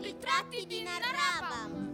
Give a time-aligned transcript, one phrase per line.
[0.00, 1.88] I ritratti di Narrabam.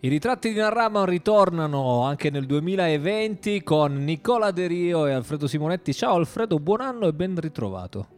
[0.00, 5.94] I ritratti di Narraman ritornano anche nel 2020 con Nicola De Rio e Alfredo Simonetti.
[5.94, 8.08] Ciao Alfredo, buon anno e ben ritrovato.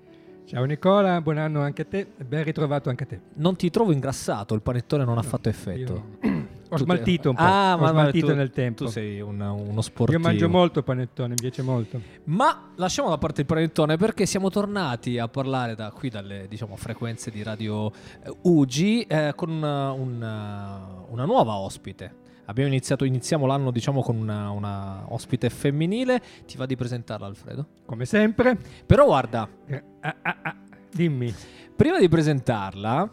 [0.46, 3.20] Ciao Nicola, buon anno anche a te e ben ritrovato anche a te.
[3.34, 6.18] Non ti trovo ingrassato, il panettone non ha fatto effetto.
[6.22, 8.84] Io ho smaltito un po', Ah, ho ma- ma smaltito tu- nel tempo.
[8.84, 10.18] Tu sei un- uno sportivo.
[10.18, 12.00] Io mangio molto panettone, mi piace molto.
[12.24, 16.76] Ma lasciamo da parte il panettone perché siamo tornati a parlare da qui dalle diciamo,
[16.76, 17.90] frequenze di radio
[18.22, 22.24] eh, UGI eh, con una, una- una nuova ospite.
[22.48, 26.22] Abbiamo iniziato, iniziamo l'anno diciamo con una, una ospite femminile.
[26.46, 27.66] Ti va di presentarla Alfredo?
[27.84, 28.56] Come sempre.
[28.86, 30.56] Però guarda, Eh, ah, ah, ah,
[30.92, 31.34] dimmi.
[31.74, 33.10] prima di presentarla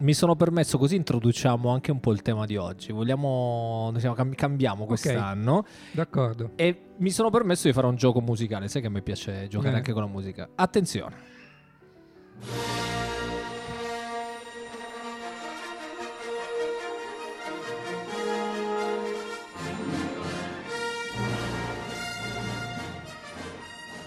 [0.00, 2.92] mi sono permesso così introduciamo anche un po' il tema di oggi.
[2.92, 6.52] Vogliamo diciamo, cam- cambiamo quest'anno D'accordo.
[6.54, 8.68] e mi sono permesso di fare un gioco musicale.
[8.68, 9.76] Sai che a me piace giocare Eh.
[9.78, 10.48] anche con la musica.
[10.54, 11.36] Attenzione.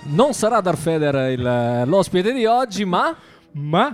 [0.04, 3.16] Non sarà Darth Vader il- l'ospite di oggi, ma
[3.54, 3.94] Ma,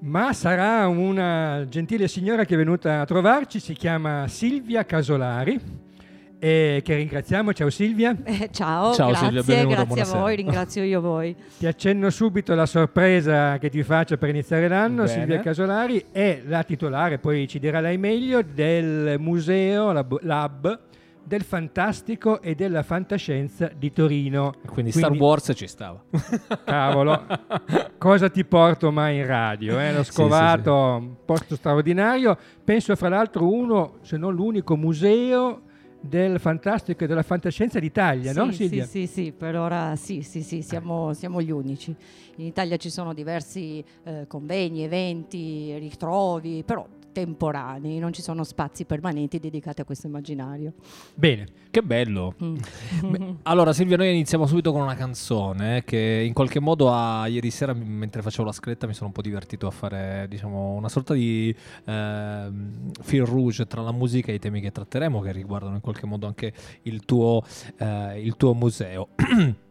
[0.00, 5.88] ma sarà una gentile signora che è venuta a trovarci, si chiama Silvia Casolari,
[6.38, 7.52] e che ringraziamo.
[7.52, 8.16] Ciao Silvia.
[8.24, 11.36] Eh, ciao, Ciao, grazie, Silvia, benvenuta, grazie a voi, ringrazio io voi.
[11.58, 15.04] Ti accenno subito la sorpresa che ti faccio per iniziare l'anno.
[15.04, 15.08] Bene.
[15.08, 20.80] Silvia Casolari è la titolare, poi ci dirà lei meglio, del museo Lab, Lab
[21.24, 24.54] del fantastico e della fantascienza di Torino.
[24.66, 26.02] quindi Star Wars ci stava.
[26.64, 27.24] Cavolo,
[27.98, 29.78] cosa ti porto mai in radio?
[29.78, 29.92] Eh?
[29.92, 32.36] L'ho Sì, scovato, un posto straordinario.
[32.64, 35.62] Penso fra l'altro uno, se non l'unico museo
[36.02, 38.84] del fantastico e della fantascienza d'Italia, no sì, Silvia?
[38.86, 41.94] sì, sì, sì, per ora sì, sì, sì, siamo, siamo gli unici.
[42.36, 48.84] In Italia ci sono diversi eh, convegni, eventi, ritrovi, però temporanei, non ci sono spazi
[48.84, 50.72] permanenti dedicati a questo immaginario.
[51.14, 52.34] Bene, Che bello.
[52.42, 52.56] Mm.
[53.10, 57.26] Beh, allora Silvia, noi iniziamo subito con una canzone eh, che in qualche modo a,
[57.26, 60.88] ieri sera mentre facevo la scaletta mi sono un po' divertito a fare diciamo una
[60.88, 61.54] sorta di
[61.84, 66.06] ehm, fil rouge tra la musica e i temi che tratteremo che riguardano in qualche
[66.06, 66.52] modo anche
[66.82, 67.42] il tuo,
[67.78, 69.08] eh, il tuo museo.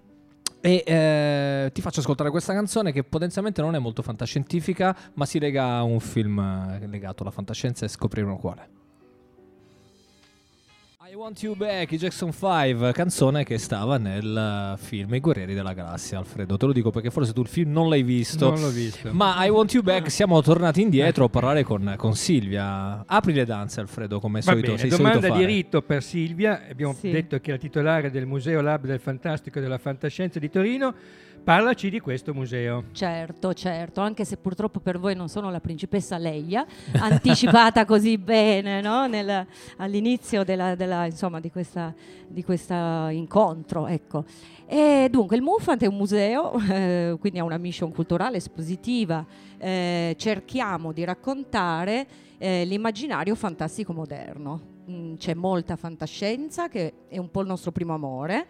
[0.62, 5.40] E eh, ti faccio ascoltare questa canzone che potenzialmente non è molto fantascientifica, ma si
[5.40, 8.79] lega a un film eh, legato alla fantascienza e scopriremo quale.
[11.12, 15.56] I Want You Back, i Jackson 5, canzone che stava nel eh, film I Guerrieri
[15.56, 16.56] della Galassia, Alfredo.
[16.56, 18.52] Te lo dico perché forse tu il film non l'hai visto.
[18.52, 19.10] non l'ho visto.
[19.12, 23.04] Ma I Want You Back siamo tornati indietro a parlare con, con Silvia.
[23.08, 24.68] Apri le danze, Alfredo, come Va solito.
[24.68, 26.62] bene, sei domanda solito di rito per Silvia.
[26.70, 27.10] Abbiamo Sì.
[27.10, 30.94] detto che è la titolare del Museo Lab del Fantastico e della Fantascienza di Torino.
[31.44, 32.86] Parlaci di questo museo.
[32.92, 36.66] Certo, certo, anche se purtroppo per voi non sono la principessa Leia,
[37.00, 39.08] anticipata così bene no?
[39.08, 43.88] Nel- all'inizio della- della, insomma, di questo incontro.
[43.88, 44.26] Ecco.
[44.68, 49.26] E dunque il MUFANT è un museo, eh, quindi ha una mission culturale espositiva,
[49.58, 52.06] eh, cerchiamo di raccontare
[52.38, 54.78] eh, l'immaginario fantastico moderno.
[54.90, 58.48] Mm, c'è molta fantascienza che è un po' il nostro primo amore.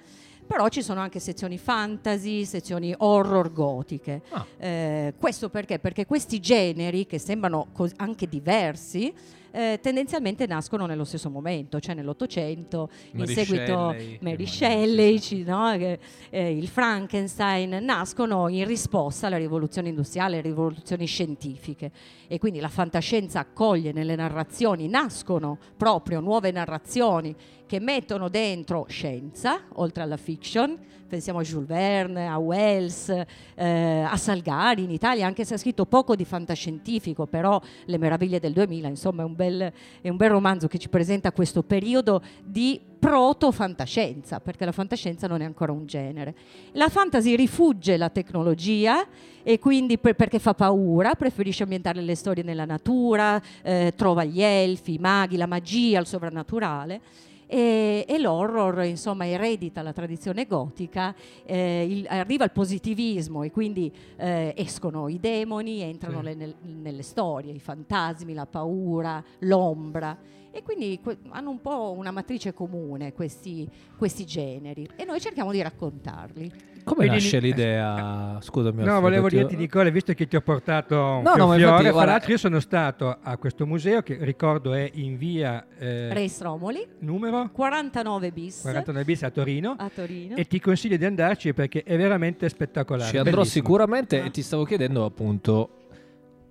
[0.49, 4.23] Però ci sono anche sezioni fantasy, sezioni horror gotiche.
[4.31, 4.45] Ah.
[4.57, 5.77] Eh, questo perché?
[5.77, 9.13] Perché questi generi, che sembrano cos- anche diversi,
[9.51, 15.71] eh, tendenzialmente nascono nello stesso momento, cioè nell'Ottocento, in seguito Mary Shelley, no?
[15.71, 15.99] eh,
[16.31, 21.91] il Frankenstein, nascono in risposta alla rivoluzione industriale, alle rivoluzioni scientifiche.
[22.27, 27.35] E quindi la fantascienza accoglie nelle narrazioni, nascono proprio nuove narrazioni
[27.69, 30.75] che mettono dentro scienza, oltre alla fiction,
[31.07, 33.09] pensiamo a Jules Verne, a Wells,
[33.53, 38.39] eh, a Salgari in Italia, anche se ha scritto poco di fantascientifico, però Le meraviglie
[38.39, 39.71] del 2000, insomma è un bel,
[40.01, 45.41] è un bel romanzo che ci presenta questo periodo di proto-fantascienza, perché la fantascienza non
[45.41, 46.33] è ancora un genere.
[46.71, 49.05] La fantasy rifugge la tecnologia
[49.43, 54.41] e quindi per- perché fa paura, preferisce ambientare le storie nella natura, eh, trova gli
[54.41, 57.01] elfi, i maghi, la magia, il sovrannaturale.
[57.51, 61.15] E, e l'horror insomma eredita la tradizione gotica,
[61.45, 66.23] eh, il- arriva il positivismo e quindi eh, escono i demoni, entrano Sì.
[66.25, 70.15] le- nel- nelle storie, i fantasmi, la paura, l'ombra
[70.51, 73.67] e quindi que- hanno un po' una matrice comune questi,
[73.97, 76.51] questi generi e noi cerchiamo di raccontarli.
[76.83, 78.37] Come Vedi nasce l'idea?
[78.41, 81.61] Scusami, No, volevo ti- dirti Nicola, visto che ti ho portato un No, no, fiore,
[81.81, 86.11] fra guarda- l'altro io sono stato a questo museo che ricordo è in via eh,
[86.13, 89.75] Re Stromoli, numero numero 49 bis 49 bis a Torino.
[89.77, 90.35] a Torino.
[90.35, 93.09] E ti consiglio di andarci perché è veramente spettacolare.
[93.09, 93.63] Ci andrò bellissimo.
[93.65, 94.25] sicuramente Ah.
[94.25, 95.69] e ti stavo chiedendo appunto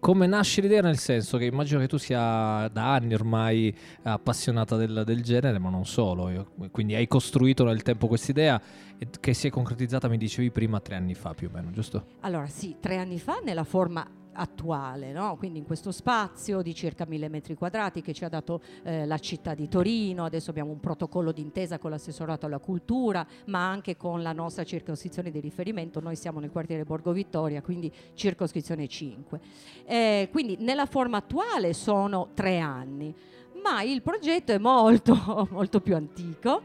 [0.01, 5.03] come nasce l'idea, nel senso che immagino che tu sia da anni ormai appassionata del,
[5.05, 6.29] del genere, ma non solo.
[6.31, 8.61] Io- quindi hai costruito nel tempo quest'idea
[8.99, 12.07] e che si è concretizzata, mi dicevi prima, tre anni fa più o meno, giusto?
[12.21, 14.07] Allora sì, tre anni fa nella forma
[14.39, 15.37] attuale, no?
[15.37, 19.19] quindi in questo spazio di circa mille metri quadrati che ci ha dato eh, la
[19.19, 24.23] città di Torino, adesso abbiamo un protocollo d'intesa con l'assessorato alla cultura, ma anche con
[24.23, 29.41] la nostra circoscrizione di riferimento, noi siamo nel quartiere Borgo Vittoria, quindi circoscrizione 5.
[29.85, 33.15] Eh, quindi nella forma attuale sono tre anni,
[33.63, 36.63] ma il progetto è molto, molto più antico.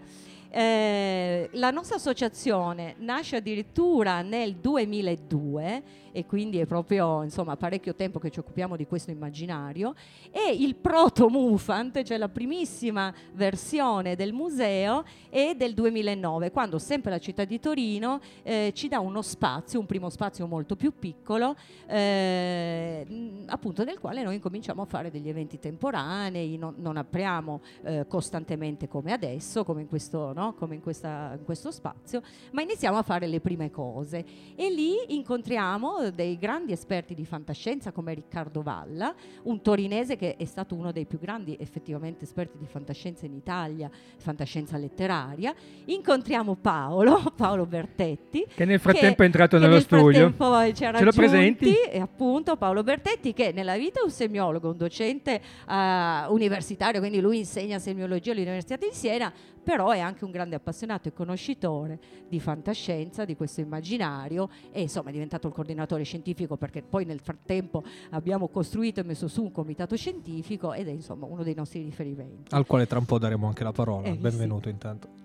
[0.55, 8.19] Eh, la nostra associazione nasce addirittura nel 2002 e quindi è proprio insomma parecchio tempo
[8.19, 9.95] che ci occupiamo di questo immaginario
[10.31, 17.11] e il proto Mufant, cioè la primissima versione del museo è del 2009 quando sempre
[17.11, 21.55] la città di Torino eh, ci dà uno spazio, un primo spazio molto più piccolo
[21.87, 28.05] eh, appunto nel quale noi incominciamo a fare degli eventi temporanei, non, non apriamo eh,
[28.07, 30.53] costantemente come adesso, come in questo, no?
[30.53, 32.21] come in, questa- in questo spazio,
[32.51, 34.23] ma iniziamo a fare le prime cose
[34.55, 39.13] e lì incontriamo dei grandi esperti di fantascienza come Riccardo Valla,
[39.43, 43.89] un torinese che è stato uno dei più grandi effettivamente esperti di fantascienza in Italia,
[44.17, 45.53] fantascienza letteraria.
[45.85, 50.25] Incontriamo Paolo, Paolo Bertetti, Che nel frattempo è entrato che nello nel studio.
[50.25, 51.73] ha Ce lo presenti?
[51.73, 57.19] E appunto Paolo Bertetti che nella vita è un semiologo, un docente eh, universitario, quindi
[57.19, 59.31] lui insegna semiologia all'Università di Siena,
[59.63, 65.09] però è anche un grande appassionato e conoscitore di fantascienza, di questo immaginario e insomma
[65.09, 69.51] è diventato il coordinatore scientifico perché poi nel frattempo abbiamo costruito e messo su un
[69.51, 72.53] comitato scientifico ed è insomma uno dei nostri riferimenti.
[72.53, 74.07] Al quale tra un po' daremo anche la parola.
[74.07, 75.22] Eh, Benvenuto intanto.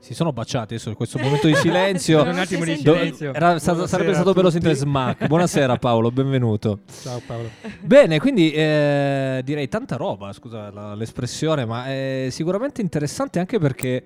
[0.00, 2.22] Si sono baciati adesso in questo momento di silenzio.
[2.24, 3.34] Un attimo di silenzio.
[3.34, 5.26] era stato- sarebbe stato bello sentire smack.
[5.26, 6.80] Buonasera Paolo, benvenuto.
[7.02, 7.50] Ciao Paolo.
[7.80, 14.02] Bene, quindi eh, direi tanta roba, scusa la- l'espressione, ma è sicuramente interessante anche perché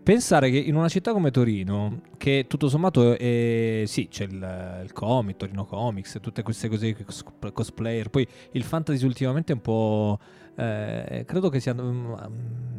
[0.00, 4.92] pensare che in una città come Torino, che tutto sommato è, sì, c'è il, il
[4.92, 10.18] comic, Torino Comics, tutte queste cose, cos- cosplayer, poi il fantasy ultimamente è un po'...
[10.54, 12.14] eh, credo che sia mm,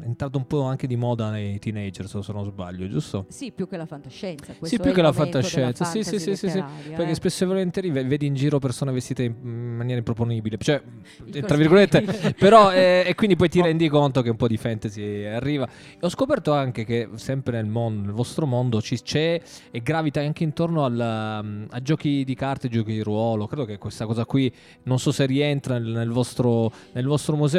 [0.03, 3.25] entrato un po' anche di moda nei teenager, se non sbaglio, giusto?
[3.29, 4.53] Sì, più che la fantascienza.
[4.61, 5.85] Sì, più che la fantascienza.
[5.85, 7.15] Sì, sì, sì, sì, Perché eh.
[7.15, 10.57] spesso e volentieri ve- vedi in giro persone vestite in maniera improponibile.
[10.57, 10.81] Cioè,
[11.25, 14.57] Il tra virgolette, però, eh, e quindi poi ti rendi conto che un po' di
[14.57, 15.67] fantasy arriva.
[15.67, 19.41] E ho scoperto anche che sempre nel mondo, nel vostro mondo, ci c'è
[19.71, 23.47] e gravita anche intorno al, um, a giochi di carte, giochi di ruolo.
[23.47, 24.51] Credo che questa cosa qui,
[24.83, 27.05] non so se rientra nel, nel vostro, nel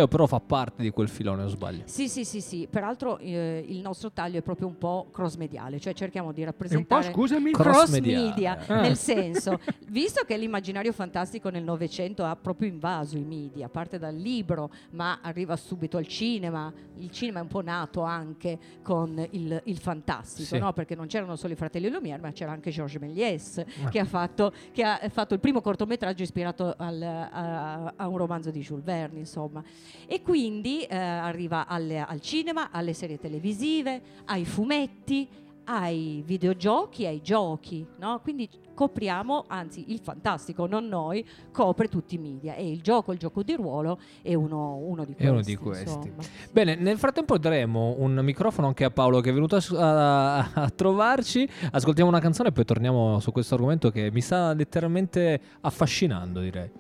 [0.05, 1.83] museo, però fa parte di quel filone, o sbaglio.
[1.87, 2.67] Sì, sì, sì, sì.
[2.71, 6.45] Peraltro eh, il nostro taglio è proprio un po' cross mediale, cioè cerchiamo di E
[6.47, 7.51] un po', rappresentare scusami?
[7.53, 8.81] Cross cross media, Ah.
[8.81, 9.59] nel senso,
[9.89, 15.19] visto che l'immaginario fantastico nel Novecento ha proprio invaso i media, parte dal libro, ma
[15.23, 16.73] arriva subito al cinema.
[16.99, 20.59] Il cinema è un po' nato anche con il, il fantastico, Sì.
[20.59, 20.73] no?
[20.73, 23.89] Perché non c'erano solo i fratelli Lumière, ma c'era anche Georges Méliès Ah.
[23.89, 28.51] che ha fatto, che ha fatto il primo cortometraggio ispirato al- a, a un romanzo
[28.51, 29.63] di Jules Verne, insomma.
[30.07, 35.29] E quindi eh, arriva alle- al cinema, alle serie televisive, ai fumetti,
[35.67, 38.21] ai videogiochi, ai giochi, no?
[38.23, 43.19] Quindi copriamo, anzi il fantastico, non noi, copre tutti i media e il gioco, il
[43.19, 45.25] gioco di ruolo è uno, uno di questi.
[45.25, 46.13] È uno di questi.
[46.53, 50.69] Bene, nel frattempo daremo un microfono anche a Paolo che è venuto a, a- a
[50.71, 51.49] trovarci.
[51.71, 56.71] Ascoltiamo una canzone e poi torniamo su questo argomento che mi sta letteralmente affascinando, direi.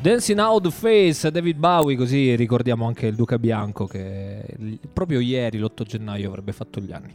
[0.00, 4.42] Dancing Out the Face, David Bowie, così ricordiamo anche il Duca Bianco che
[4.90, 7.14] proprio ieri, l'8 gennaio, avrebbe fatto gli anni.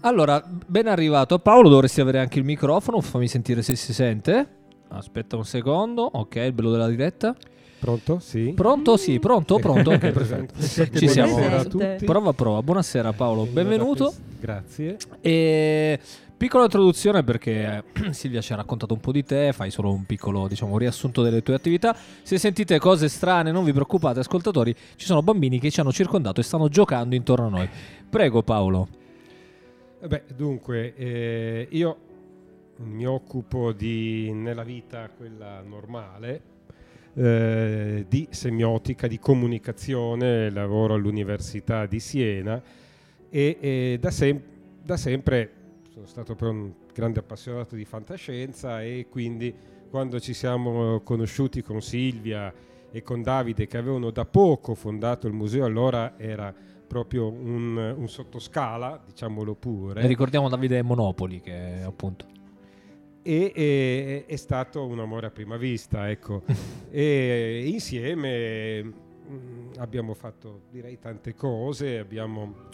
[0.00, 4.46] Allora, ben arrivato Paolo, dovresti avere anche il microfono, fammi sentire se si sente.
[4.88, 7.34] Aspetta un secondo, ok, il bello della diretta.
[7.78, 8.18] Pronto?
[8.18, 8.52] Sì.
[8.54, 8.98] Pronto?
[8.98, 10.60] Sì, pronto, pronto, ok, perfetto.
[10.60, 11.36] Ci siamo.
[11.36, 12.04] Buonasera a tutti.
[12.04, 12.62] Prova, prova.
[12.62, 14.12] Buonasera Paolo, benvenuto.
[14.38, 14.98] Grazie.
[15.22, 15.98] E
[16.38, 20.06] piccola introduzione perché eh, Silvia ci ha raccontato un po' di te, fai solo un
[20.06, 21.94] piccolo diciamo, riassunto delle tue attività.
[22.22, 26.40] Se sentite cose strane non vi preoccupate ascoltatori, ci sono bambini che ci hanno circondato
[26.40, 27.68] e stanno giocando intorno a noi.
[28.08, 28.88] Prego Paolo.
[30.00, 31.98] Eh Beh, dunque, eh, io
[32.76, 36.42] mi occupo di, nella vita quella normale,
[37.14, 42.62] eh, di semiotica, di comunicazione, lavoro all'Università di Siena
[43.28, 44.40] e, e da, sem-
[44.80, 45.57] da sempre
[45.98, 49.52] sono stato per un grande appassionato di fantascienza e quindi
[49.90, 52.52] quando ci siamo conosciuti con Silvia
[52.90, 56.54] e con Davide che avevano da poco fondato il museo, allora era
[56.86, 60.02] proprio un, un sottoscala, diciamolo pure.
[60.02, 62.26] E ricordiamo Davide Monopoli che appunto
[63.22, 66.44] e, e, è stato un amore a prima vista, ecco.
[66.90, 72.66] e insieme mh, abbiamo fatto direi tante cose, abbiamo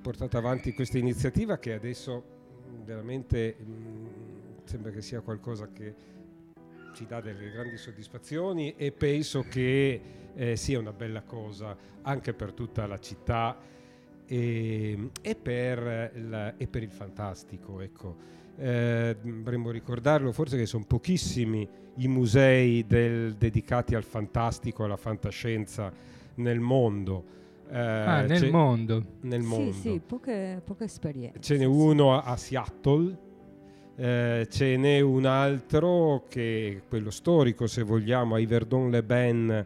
[0.00, 2.36] portato avanti questa iniziativa che adesso
[2.84, 5.94] veramente mh, sembra che sia qualcosa che
[6.94, 10.00] ci dà delle grandi soddisfazioni e penso che
[10.34, 13.56] eh, sia una bella cosa anche per tutta la città
[14.24, 17.80] e, e, per, la, e per il fantastico.
[17.80, 24.96] Ecco eh, dovremmo ricordarlo, forse che sono pochissimi i musei del, dedicati al fantastico, alla
[24.96, 25.92] fantascienza
[26.34, 27.36] nel mondo.
[27.70, 29.04] Eh, ah, nel mondo.
[29.22, 29.72] Nel mondo.
[29.72, 31.40] Sì, sì, poche, poche esperienze.
[31.40, 33.16] Ce n'è uno a, a Seattle,
[33.96, 39.64] eh, ce n'è un altro che è quello storico, se vogliamo, a Yverdon-les-Bains,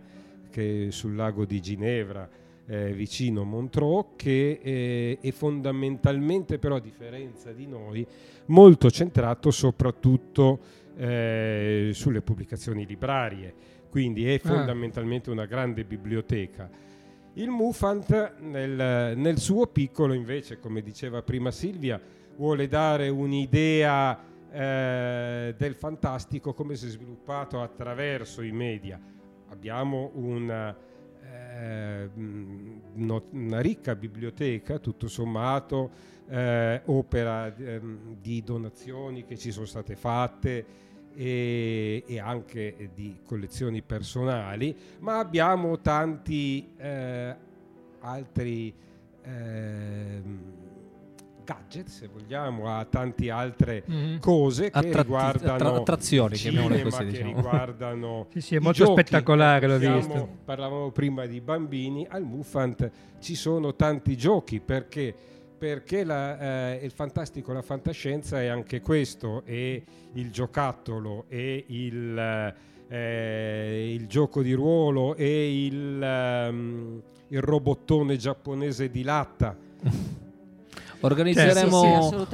[0.51, 2.29] che è sul lago di Ginevra,
[2.67, 8.07] eh, vicino Montreux, che eh, è fondamentalmente, però a differenza di noi,
[8.47, 10.59] molto centrato soprattutto
[10.97, 13.55] eh, sulle pubblicazioni librarie,
[13.91, 14.49] quindi è ah.
[14.49, 16.71] fondamentalmente una grande biblioteca.
[17.35, 21.99] Il Mufant nel, nel, suo piccolo invece, come diceva prima Silvia,
[22.37, 24.19] vuole dare un'idea
[24.51, 29.01] eh, del fantastico come si è sviluppato attraverso i media.
[29.49, 30.77] Abbiamo una,
[31.23, 35.91] eh, una ricca biblioteca, tutto sommato,
[36.29, 43.83] eh, opera ehm, di donazioni che ci sono state fatte e, e anche di collezioni
[43.83, 47.37] personali, ma abbiamo tanti eh,
[48.01, 48.75] altri
[49.23, 50.23] eh,
[51.45, 54.19] gadget, se vogliamo, a tante altre mm-hmm.
[54.19, 57.35] cose che Attratti- riguardano attra- attrazioni, cinema, che diciamo.
[57.35, 59.01] riguardano sì, sì, è molto giochi.
[59.01, 60.29] spettacolare, l'ho Siamo, visto.
[60.45, 62.91] Parlavamo prima di bambini, al Mufant
[63.21, 65.15] ci sono tanti giochi perché
[65.63, 69.81] perché la, eh, il fantastico, la fantascienza è anche questo, è
[70.15, 72.55] il giocattolo, è il,
[72.89, 76.01] eh, il gioco di ruolo, è il,
[76.51, 79.57] um, il robottone giapponese di latta.
[80.99, 82.27] Organizzeremo sì,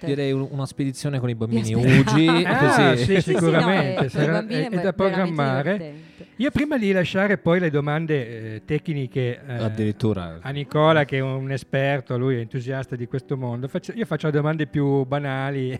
[0.00, 2.26] sì, direi una spedizione con i bambini Ugi.
[2.44, 5.94] ah, sì, sicuramente, sì, no, è, è, è, da programmare.
[6.42, 9.58] Io prima di lasciare poi le domande eh, tecniche eh,
[10.40, 14.26] a Nicola, che è un esperto, lui è entusiasta di questo mondo, faccio, io faccio
[14.26, 15.70] le domande più banali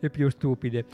[0.00, 0.86] e più stupide.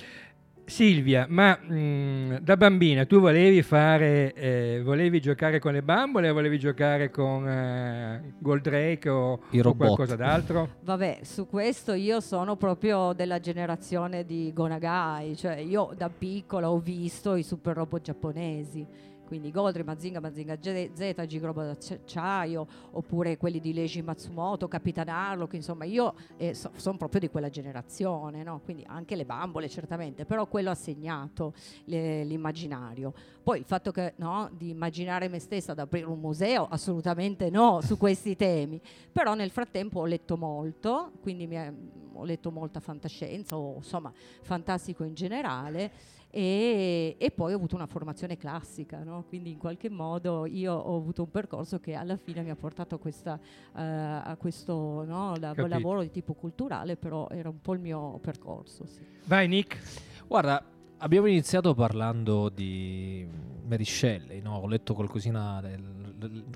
[0.66, 6.30] Silvia, ma mh, mm, da bambina tu volevi fare, eh, volevi giocare con le bambole
[6.30, 10.76] o volevi giocare con eh, Goldrake o, o qualcosa d'altro?
[10.82, 16.78] Vabbè, su questo io sono proprio della generazione di Gonagai, cioè io da piccola ho
[16.78, 23.72] visto i super robot giapponesi quindi Goldri, Mazinga, Mazinga Z, Gigrobo d'acciaio, oppure quelli di
[23.72, 28.60] Leiji Matsumoto, Capitan Harlock, insomma io eh, so, sono proprio di quella generazione, no?
[28.64, 31.54] quindi anche le bambole certamente, però quello ha segnato
[31.84, 33.12] le, l'immaginario.
[33.42, 37.80] Poi il fatto che, no, di immaginare me stessa ad aprire un museo, assolutamente no
[37.82, 38.80] su questi temi,
[39.12, 41.72] però nel frattempo ho letto molto, quindi è,
[42.12, 44.12] ho letto molta fantascienza o insomma
[44.42, 49.22] fantastico in generale e, e, poi ho avuto una formazione classica, no?
[49.28, 52.96] quindi in qualche modo io ho avuto un percorso che alla fine mi ha portato
[52.96, 57.74] a, questa, uh, a questo no, la, lavoro di tipo culturale, però era un po'
[57.74, 58.84] il mio percorso.
[58.84, 59.06] Sì.
[59.26, 59.78] Vai Nick.
[60.26, 60.60] Guarda,
[60.98, 63.24] abbiamo iniziato parlando di
[63.64, 64.56] Mary Shelley, no?
[64.56, 66.03] ho letto qualcosina del,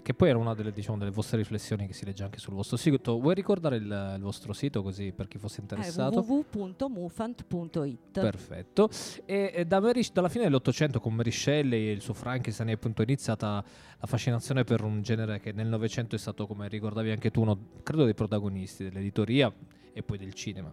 [0.03, 2.77] che poi era una delle, diciamo, delle, vostre riflessioni che si legge anche sul vostro
[2.77, 3.19] sito.
[3.19, 6.21] Vuoi ricordare il, il vostro sito così per chi fosse interessato?
[6.21, 8.89] Eh, www.mufant.it Perfetto.
[9.25, 12.73] E, e da Mary, dalla fine dell'Ottocento con Mary Shelley e il suo Frankenstein è
[12.73, 13.65] appunto iniziata
[13.99, 17.59] la fascinazione per un genere che nel Novecento è stato, come ricordavi anche tu, uno,
[17.83, 19.53] credo dei protagonisti dell'editoria
[19.93, 20.73] e poi del cinema.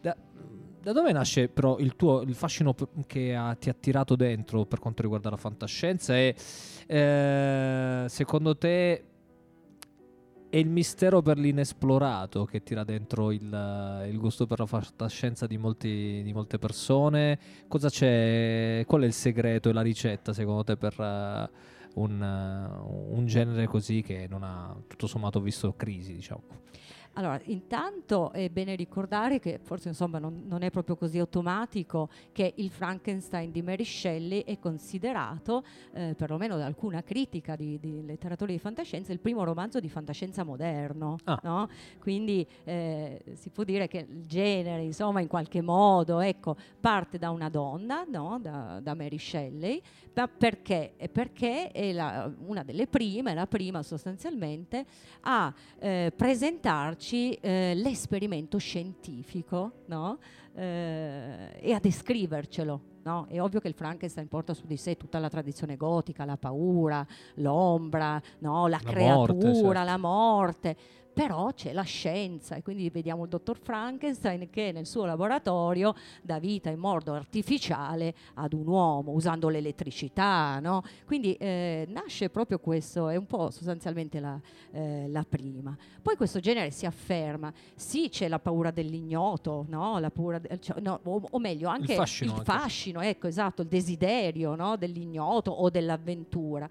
[0.00, 0.16] Da,
[0.82, 2.74] da dove nasce però il tuo il fascino
[3.06, 6.16] che ha, ti ha tirato dentro per quanto riguarda la fantascienza?
[6.16, 6.34] E
[6.86, 9.04] eh, secondo te
[10.50, 15.56] è il mistero per l'inesplorato che tira dentro il, il gusto per la fantascienza di,
[15.56, 17.38] molti, di, molte persone?
[17.68, 23.16] Cosa c'è qual è il segreto e la ricetta secondo te per uh, un, uh,
[23.16, 26.42] un genere così che non ha tutto sommato visto crisi diciamo
[27.14, 32.52] Allora, intanto è bene ricordare che forse insomma non, non, è proprio così automatico che
[32.56, 38.52] il Frankenstein di Mary Shelley è considerato, eh, perlomeno da alcuna critica di, di, letteratura
[38.52, 41.18] di fantascienza, il primo romanzo di fantascienza moderno.
[41.24, 41.40] Ah.
[41.42, 41.68] No?
[41.98, 47.30] Quindi eh, si può dire che il genere, insomma, in qualche modo, ecco, parte da
[47.30, 48.38] una donna, no?
[48.40, 49.82] da, da, Mary Shelley,
[50.14, 50.94] ma perché?
[51.10, 54.84] Perché è la, una delle prime, la prima sostanzialmente,
[55.22, 60.18] a eh, presentarci darci eh, l'esperimento scientifico no?
[60.54, 62.88] eh, e a descrivercelo.
[63.02, 63.24] No?
[63.30, 67.04] È ovvio che il Frankenstein porta su di sé tutta la tradizione gotica, la paura,
[67.36, 68.66] l'ombra, no?
[68.66, 69.72] la, la, creatura, morte, certo.
[69.72, 70.76] la morte
[71.12, 76.38] però c'è la scienza e quindi vediamo il dottor Frankenstein che nel suo laboratorio dà
[76.38, 80.82] vita in modo artificiale ad un uomo usando l'elettricità, no?
[81.04, 84.40] quindi eh, nasce proprio questo, è un po' sostanzialmente la,
[84.72, 85.76] eh, la, prima.
[86.00, 89.98] Poi questo genere si afferma, sì c'è la paura dell'ignoto, no?
[89.98, 93.62] la paura de- cioè, no, o, o, meglio anche il fascino, il fascino ecco esatto,
[93.62, 96.68] il desiderio dell'ignoto o dell'avventura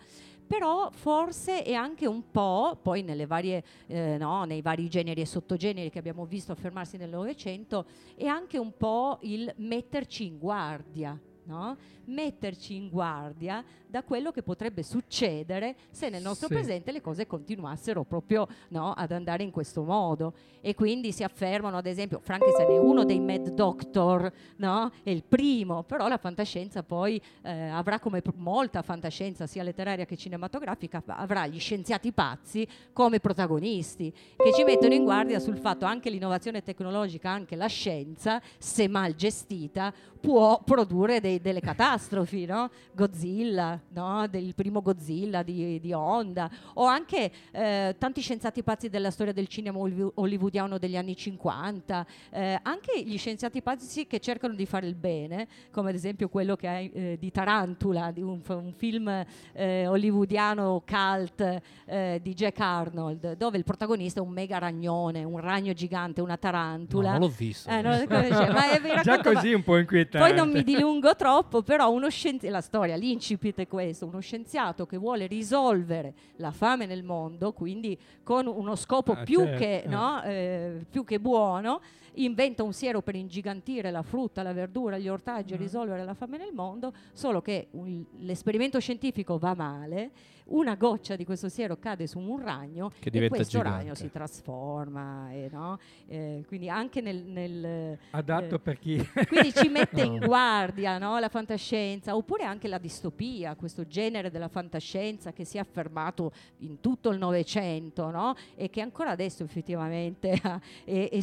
[0.50, 5.92] però forse è anche un po', poi varie, eh, no, nei vari generi e sottogeneri
[5.92, 11.78] che abbiamo visto affermarsi nel Novecento, è anche un po' il metterci in guardia, no?
[12.06, 16.54] metterci in guardia da quello che potrebbe succedere se nel nostro sì.
[16.54, 20.34] presente le cose continuassero proprio no, ad andare in questo modo.
[20.62, 24.92] E quindi si affermano, ad esempio, Frankenstein è uno dei Mad Doctor, no?
[25.02, 30.18] è il primo, però la fantascienza poi eh, avrà come molta fantascienza, sia letteraria che
[30.18, 36.10] cinematografica, avrà gli scienziati pazzi come protagonisti, che ci mettono in guardia sul fatto anche
[36.10, 42.70] l'innovazione tecnologica, anche la scienza, se mal gestita, può produrre dei, delle catastrofi, no?
[42.92, 44.28] Godzilla, no?
[44.28, 49.48] del primo Godzilla di, di Honda, o anche eh, tanti scienziati pazzi della storia del
[49.48, 54.96] cinema hollywoodiano degli anni 50, eh, anche gli scienziati pazzi che cercano di fare il
[54.96, 59.88] bene, come ad esempio quello che è eh, di Tarantula, di un, un film eh,
[59.88, 65.74] hollywoodiano cult eh, di Jack Arnold, dove il protagonista è un mega ragnone, un ragno
[65.74, 67.14] gigante, una tarantula.
[67.14, 67.70] No, non l'ho visto.
[67.70, 70.28] Eh, non ma è, Già così un po' inquietante.
[70.28, 74.86] Poi non mi dilungo troppo, però uno scienziato, la storia, l'incipit è questo, uno scienziato
[74.86, 79.58] che vuole risolvere la fame nel mondo, quindi con uno scopo ah, più, certo.
[79.58, 81.80] che, no, eh, più, che, buono,
[82.24, 85.60] inventa un siero per ingigantire la frutta, la verdura, gli ortaggi e mm.
[85.60, 90.12] risolvere la fame nel mondo, solo che un, l'esperimento scientifico va male
[90.50, 93.78] una goccia di questo siero cade su un ragno che e questo gigante.
[93.78, 95.32] ragno si trasforma.
[95.32, 95.80] E, no?
[96.08, 97.24] eh, quindi anche nel...
[97.24, 98.98] nel Adatto eh, per chi...
[99.28, 101.20] Quindi ci mette in guardia no?
[101.20, 106.80] la fantascienza, oppure anche la distopia, questo genere della fantascienza che si è affermato in
[106.80, 108.36] tutto il Novecento no?
[108.56, 110.32] e che ancora adesso effettivamente
[110.86, 111.20] è, è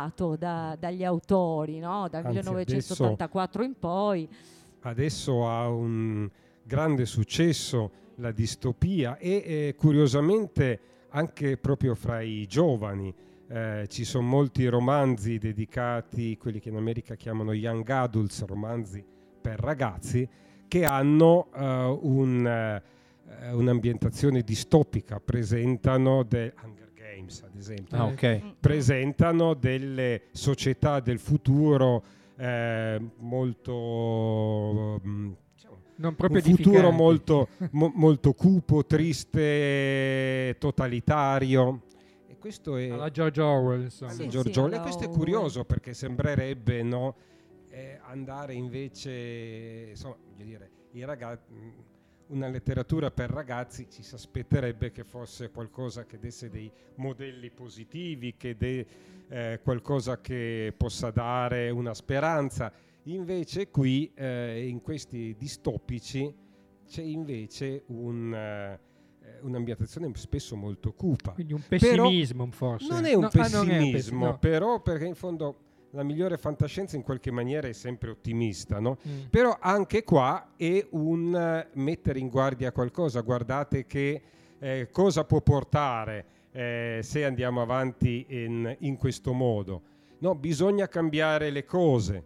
[0.00, 2.08] sperimentato da, dagli autori, no?
[2.08, 4.28] dal Anzi, 1984 in poi.
[4.80, 6.28] Adesso ha un
[6.62, 13.12] grande successo la distopia e eh, curiosamente anche proprio fra i giovani.
[13.48, 19.04] Eh, ci sono molti romanzi dedicati, quelli che in America chiamano young adults, romanzi
[19.40, 20.28] per ragazzi,
[20.68, 22.80] che hanno uh, un,
[23.42, 26.54] uh, un'ambientazione distopica, presentano de-
[27.20, 28.56] Games ad esempio, ah, okay.
[28.58, 32.02] presentano delle società del futuro
[32.36, 35.00] eh, molto...
[35.02, 35.36] Mh,
[35.96, 41.82] non proprio un futuro molto, mo, molto cupo, triste, totalitario.
[42.26, 42.88] E questo è...
[42.88, 44.12] Alla George Orwell, insomma.
[44.12, 44.78] Sì, George sì, Orwell.
[44.78, 47.16] E questo è curioso perché sembrerebbe no,
[47.68, 51.52] eh, andare invece, insomma, voglio dire, i ragazzi
[52.30, 58.34] una letteratura per ragazzi ci si aspetterebbe che fosse qualcosa che desse dei modelli positivi,
[58.36, 58.86] che dé
[59.28, 62.72] eh, qualcosa che possa dare una speranza.
[63.04, 66.32] Invece qui, eh, in questi distopici,
[66.86, 68.78] c'è invece un, eh,
[69.42, 71.32] un'ambientazione spesso molto cupa.
[71.32, 72.92] Quindi un pessimismo però forse.
[72.92, 76.96] Non è un no, pessimismo, ah, è un però perché in fondo la migliore fantascienza
[76.96, 78.98] in qualche maniera è sempre ottimista, no?
[79.06, 79.26] Mm.
[79.30, 83.20] Però anche qua è un uh, mettere in guardia qualcosa.
[83.20, 84.22] Guardate che
[84.58, 89.82] eh, cosa può portare eh, se andiamo avanti in, in questo modo.
[90.18, 92.24] No, bisogna cambiare le cose.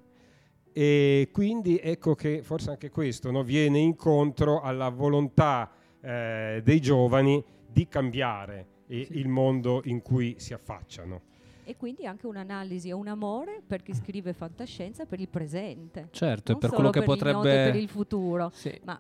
[0.72, 7.42] E quindi ecco che forse anche questo no, viene incontro alla volontà eh, dei giovani
[7.66, 9.06] di cambiare sì.
[9.12, 11.32] il mondo in cui si affacciano.
[11.64, 16.08] E quindi anche un'analisi e un amore per chi scrive fantascienza per il presente.
[16.10, 17.42] Certo, non per quello che per potrebbe...
[17.42, 18.50] per il futuro.
[18.52, 18.78] Sì.
[18.84, 18.98] Ma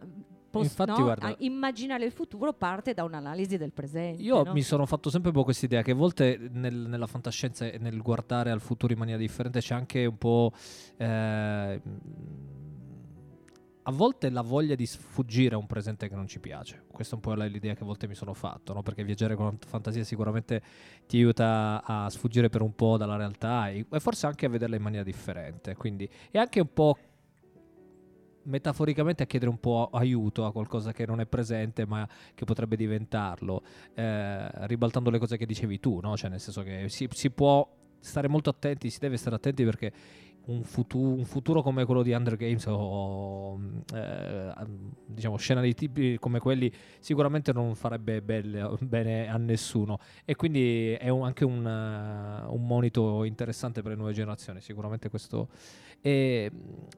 [0.50, 1.02] pos- Infatti, no?
[1.02, 4.22] guarda- immaginare il futuro parte da un'analisi del presente.
[4.22, 4.52] Io no?
[4.52, 7.78] mi sono fatto sempre un po' questa idea che a volte nel- nella fantascienza e
[7.78, 10.52] nel guardare al futuro in maniera differente c'è anche un po'.
[10.96, 11.80] eh,
[13.86, 16.84] a volte la voglia di sfuggire a un presente che non ci piace.
[16.90, 18.82] Questa è un po' l'idea che a volte mi sono fatto, no?
[18.82, 20.62] perché viaggiare con fantasia sicuramente
[21.06, 24.76] ti aiuta a sfuggire per un po' dalla realtà e, e forse anche a vederla
[24.76, 25.74] in maniera differente.
[25.74, 26.96] Quindi è anche un po'
[28.44, 32.76] metaforicamente a chiedere un po' aiuto a qualcosa che non è presente ma che potrebbe
[32.76, 33.62] diventarlo,
[33.94, 36.16] eh, ribaltando le cose che dicevi tu, no?
[36.16, 37.68] Cioè nel senso che si, si può
[37.98, 39.92] stare molto attenti, si deve stare attenti perché
[40.46, 43.58] un, futu- un futuro come quello di Under Games o
[43.94, 44.52] eh,
[45.06, 49.98] diciamo scenari tipi come quelli sicuramente non farebbe belle- bene a nessuno.
[50.24, 55.48] E quindi è un- anche un, un monito interessante per le nuove generazioni sicuramente questo
[56.00, 56.50] è,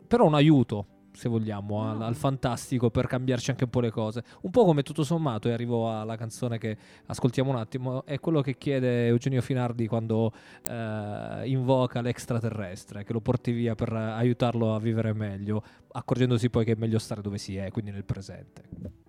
[0.07, 4.23] però un aiuto se vogliamo, al, al fantastico per cambiarci anche un po' le cose.
[4.43, 6.77] Un po' come tutto sommato, e arrivo alla canzone che
[7.07, 10.33] ascoltiamo un attimo, è quello che chiede Eugenio Finardi quando
[10.69, 16.73] eh, invoca l'extraterrestre, che lo porti via per aiutarlo a vivere meglio, accorgendosi poi che
[16.73, 19.06] è meglio stare dove si è, quindi nel presente.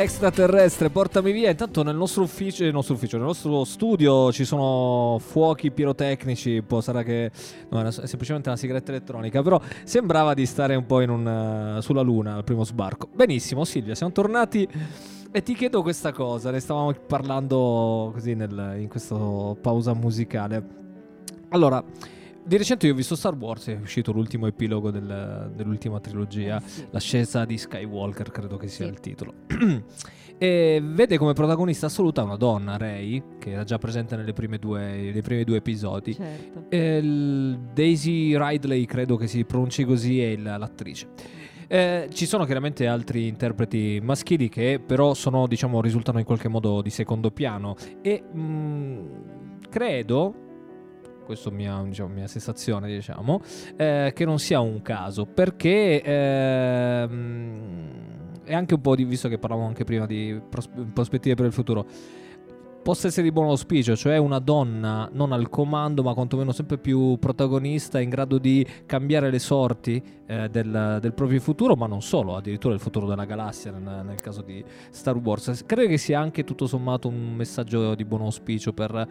[0.00, 1.50] Extraterrestre, portami via.
[1.50, 6.62] Intanto nel nostro ufficio, nel nostro ufficio, nel nostro studio ci sono fuochi pirotecnici.
[6.62, 7.32] Poi sarà che
[7.68, 9.42] no, è semplicemente una sigaretta elettronica.
[9.42, 13.08] Però sembrava di stare un po' un, uh, sulla Luna al primo sbarco.
[13.12, 14.68] Benissimo, Silvia, siamo tornati.
[15.32, 19.16] E ti chiedo questa cosa, ne stavamo parlando così nel, in questa
[19.60, 20.64] pausa musicale.
[21.48, 21.82] Allora,
[22.48, 26.62] di recente io ho visto Star Wars, è uscito l'ultimo epilogo del- dell'ultima trilogia, Eh,
[26.68, 26.86] sì.
[26.90, 28.90] l'ascesa di Skywalker, credo che sia Sì.
[28.90, 29.34] il titolo.
[30.40, 35.10] e vede come protagonista assoluta una donna, Rey, che era già presente nelle prime due,
[35.12, 36.14] nei primi due episodi.
[36.14, 36.64] Certo.
[37.74, 41.08] Daisy Ridley, credo che si pronunci così, è l'attrice.
[41.70, 46.80] Eh, ci sono chiaramente altri interpreti maschili che però sono, diciamo, risultano in qualche modo
[46.80, 49.06] di secondo piano e mm,
[49.68, 50.47] credo,
[51.28, 53.42] questa è mia, diciamo, mia sensazione, diciamo,
[53.76, 57.10] eh, che non sia un caso perché ehm,
[58.44, 61.52] è anche un po' di, visto che parlavamo anche prima di pros- prospettive per il
[61.52, 61.86] futuro,
[62.82, 67.18] possa essere di buon auspicio, cioè una donna non al comando, ma quantomeno sempre più
[67.18, 72.36] protagonista, in grado di cambiare le sorti eh, del, del proprio futuro, ma non solo,
[72.36, 75.64] addirittura il futuro della galassia nel, nel caso di Star Wars.
[75.66, 79.06] Credo che sia anche tutto sommato un messaggio di buon auspicio per,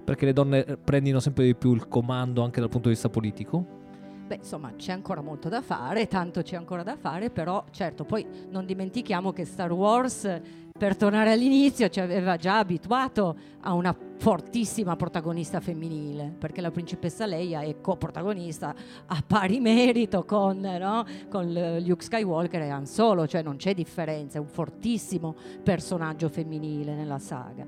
[0.00, 3.78] perché le donne prendino sempre di più il comando anche dal punto di vista politico.
[4.26, 8.24] Beh, insomma, c'è ancora molto da fare, tanto c'è ancora da fare, però certo, poi
[8.48, 10.40] non dimentichiamo che Star Wars,
[10.78, 13.92] per tornare all'inizio, ci aveva già abituato a una
[14.24, 18.74] fortissima protagonista femminile, perché la principessa Leia è coprotagonista
[19.06, 21.04] a pari merito con, no?
[21.30, 21.50] con
[21.82, 27.18] Luke Skywalker e Han Solo, cioè non c'è differenza, è un fortissimo personaggio femminile nella
[27.18, 27.64] saga.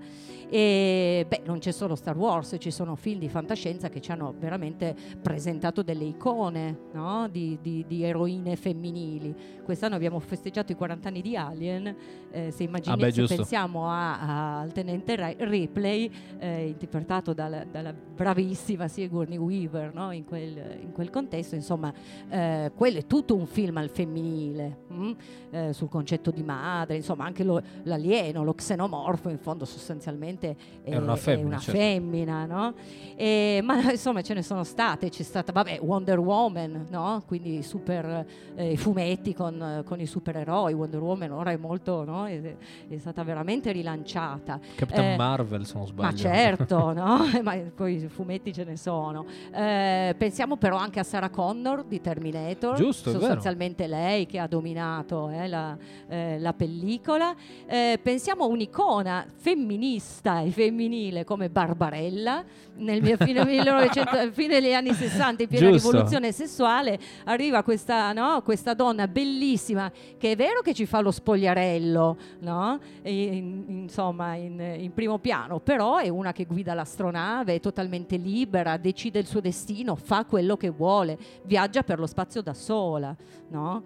[0.54, 4.34] E beh, non c'è solo Star Wars, ci sono film di fantascienza che ci hanno
[4.38, 7.26] veramente presentato delle icone no?
[7.30, 9.34] di, di- di eroine femminili.
[9.64, 11.96] Quest'anno abbiamo festeggiato i 40 anni di Alien,
[12.30, 12.98] eh, se, immagini- Ah,
[13.36, 16.10] pensiamo a- a- al tenente Ri- Ripley,
[16.42, 20.10] eh, interpretato dal- dalla bravissima Sigourney Weaver no?
[20.10, 21.92] in, quel, in quel contesto, insomma,
[22.28, 25.12] eh, quello è tutto un film al femminile, mm?
[25.50, 30.90] Eh, sul concetto di madre, insomma anche lo- l'alieno, lo xenomorfo in fondo sostanzialmente è,
[30.90, 31.80] È una femmina, una certo.
[31.80, 32.74] femmina, no?
[33.16, 37.22] E- ma insomma ce ne sono state, c'è stata vabbè, Wonder Woman, no?
[37.26, 42.26] quindi super eh, fumetti con, con i supereroi, Wonder Woman ora è molto, no?
[42.26, 42.56] è,
[42.88, 44.58] è stata veramente rilanciata.
[44.76, 46.10] Capitan Eh, Marvel, se non sbaglio.
[46.10, 47.18] Ma certo, no?
[47.42, 49.24] ma poi i fumetti ce ne sono.
[49.52, 54.46] Eh, pensiamo però anche a Sarah Connor di Terminator, Giusto, è sostanzialmente lei che ha
[54.46, 55.76] dominato eh, la,
[56.08, 57.34] eh, la pellicola.
[57.66, 62.44] Eh, pensiamo a un'icona femminista e femminile come Barbarella
[62.76, 65.90] nel mio- fine, 1900 fine degli anni 60 in piena Giusto.
[65.90, 68.40] rivoluzione sessuale arriva questa, no?
[68.42, 72.80] questa donna bellissima che è vero che ci fa lo spogliarello no?
[73.02, 78.76] In- insomma in, in primo piano però è una che guida l'astronave è totalmente libera
[78.78, 83.14] decide il suo destino fa quello che vuole viaggia per lo spazio da sola
[83.48, 83.82] no?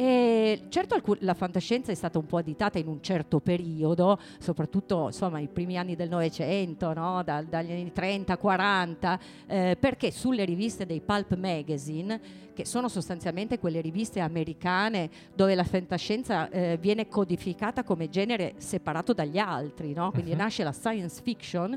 [0.00, 5.06] E certo alcu- la fantascienza è stata un po' additata in un certo periodo, soprattutto
[5.06, 7.24] insomma i primi anni del Novecento, no?
[7.24, 13.80] Dal- dagli anni 30-40, eh, perché sulle riviste dei pulp magazine che sono sostanzialmente quelle
[13.80, 20.12] riviste americane dove la fantascienza eh, viene codificata come genere separato dagli altri, no?
[20.12, 20.36] quindi uh-huh.
[20.36, 21.76] nasce la science fiction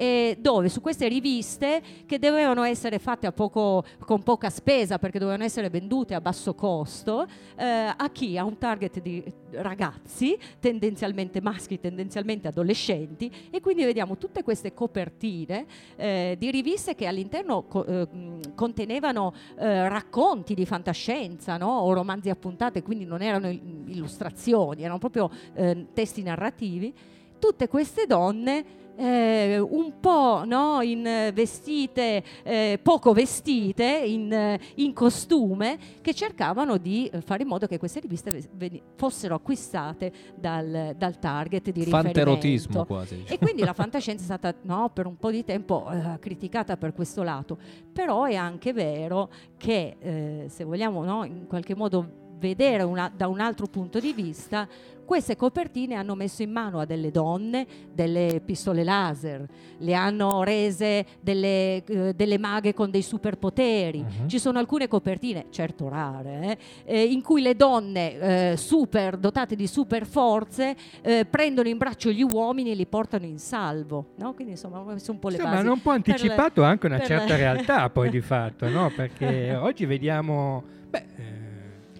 [0.00, 5.42] eh, dove su queste riviste che dovevano essere fatte poco, con poca spesa perché dovevano
[5.42, 8.38] essere vendute a basso costo eh, a chi?
[8.38, 15.66] A un target di ragazzi, tendenzialmente maschi, tendenzialmente adolescenti e quindi vediamo tutte queste copertine
[15.96, 18.06] eh, di riviste che all'interno co- eh,
[18.54, 21.80] contenevano eh, racconti di fantascienza no?
[21.80, 26.94] o romanzi appuntati, quindi non erano illustrazioni, erano proprio eh, testi narrativi.
[27.40, 35.78] Tutte queste donne eh, un po' no, in vestite, eh, poco vestite, in, in, costume,
[36.00, 38.50] che cercavano di fare in modo che queste riviste
[38.96, 43.22] fossero acquistate dal, dal target di Fanterotismo quasi.
[43.26, 46.92] E quindi la fantascienza è stata no, per un po' di tempo eh, criticata per
[46.92, 47.56] questo lato,
[47.92, 53.28] però è anche vero che eh, se vogliamo no, in qualche modo vedere una, da
[53.28, 54.68] un altro punto di vista,
[55.08, 59.46] queste copertine hanno messo in mano a delle donne delle pistole laser,
[59.78, 64.00] le hanno rese delle, eh, delle maghe con dei superpoteri.
[64.00, 64.26] Uh-huh.
[64.26, 69.56] Ci sono alcune copertine, certo rare, eh, eh, in cui le donne eh, super, dotate
[69.56, 74.08] di super forze eh, prendono in braccio gli uomini e li portano in salvo.
[74.16, 74.34] No?
[74.34, 75.54] Quindi insomma messo un po' le sì, basi.
[75.54, 78.92] Ma hanno un po' anticipato le, anche una certa realtà poi di fatto, no?
[78.94, 80.62] perché oggi vediamo...
[80.90, 81.37] Beh, eh,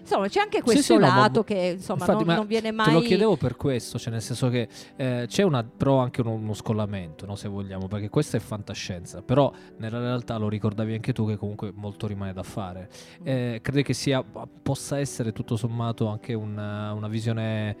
[0.09, 2.87] Insomma, c'è anche questo sì, sì, lato no, che insomma, infatti, non, non, viene mai.
[2.87, 6.33] Te lo chiedevo per questo, cioè nel senso che eh, c'è una, però anche uno,
[6.33, 11.13] uno, scollamento, no, se vogliamo, perché questa è fantascienza, però nella realtà lo ricordavi anche
[11.13, 12.89] tu che comunque molto rimane da fare.
[13.21, 17.77] Eh, credi che sia, possa essere tutto sommato anche una, una visione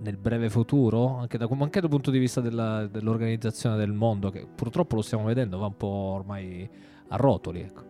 [0.00, 4.46] nel breve futuro, anche, da, anche dal punto di vista della, dell'organizzazione del mondo, che
[4.54, 6.68] purtroppo lo stiamo vedendo, va un po' ormai
[7.08, 7.60] a rotoli.
[7.60, 7.89] Ecco.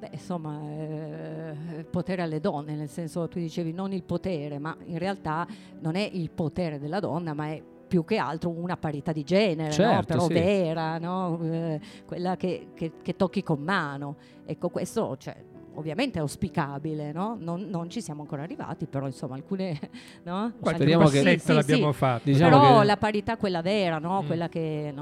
[0.00, 4.96] Beh, insomma, eh, potere alle donne, nel senso tu dicevi non il potere, ma in
[4.96, 5.46] realtà
[5.80, 9.72] non è il potere della donna, ma è più che altro una parità di genere,
[9.72, 10.02] certo, no?
[10.04, 10.32] però sì.
[10.32, 11.38] vera, no?
[11.42, 14.16] eh, quella che, che, che, tocchi con mano.
[14.46, 15.36] Ecco, questo cioè,
[15.74, 17.36] ovviamente è auspicabile, no?
[17.38, 19.78] non, non, ci siamo ancora arrivati, però insomma alcune...
[20.22, 20.52] No?
[20.62, 22.22] Speriamo che sì, l'abbiamo sì, fatto.
[22.24, 22.84] Diciamo però che...
[22.84, 24.22] la parità quella vera, no?
[24.22, 24.26] mm.
[24.26, 24.94] quella che,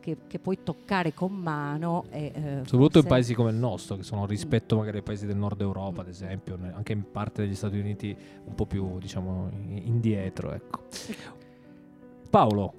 [0.00, 2.04] che, che, puoi toccare con mano.
[2.10, 2.30] E, eh,
[2.64, 2.98] Soprattutto forse...
[3.00, 4.78] in paesi come il nostro, che sono rispetto mm.
[4.78, 8.54] magari ai paesi del nord Europa, ad esempio, anche in parte degli Stati Uniti un
[8.54, 10.52] po' più diciamo indietro.
[10.52, 10.80] Ecco.
[12.30, 12.72] Paolo.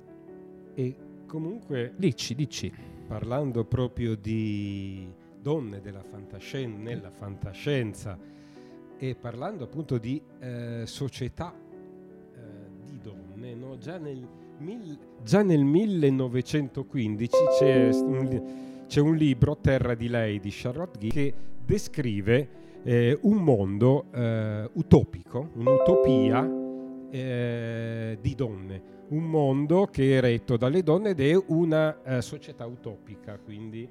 [0.74, 0.96] E
[1.28, 1.94] comunque...
[1.96, 2.74] Dici, dici.
[3.08, 5.08] Parlando proprio di
[5.46, 8.18] donne della fantascienza, nella fantascienza
[8.98, 12.40] e parlando appunto di eh, società eh,
[12.84, 13.78] di donne, no?
[13.78, 14.28] già, nel
[14.58, 21.10] mil, già, nel 1915 c'è un, c'è un, libro, Terra di lei, di Charlotte Guy,
[21.10, 22.50] che descrive
[22.82, 26.52] eh, un mondo eh, utopico, un'utopia
[27.12, 32.66] eh, di donne, un mondo che è retto dalle donne ed è una eh, società
[32.66, 33.88] utopica, quindi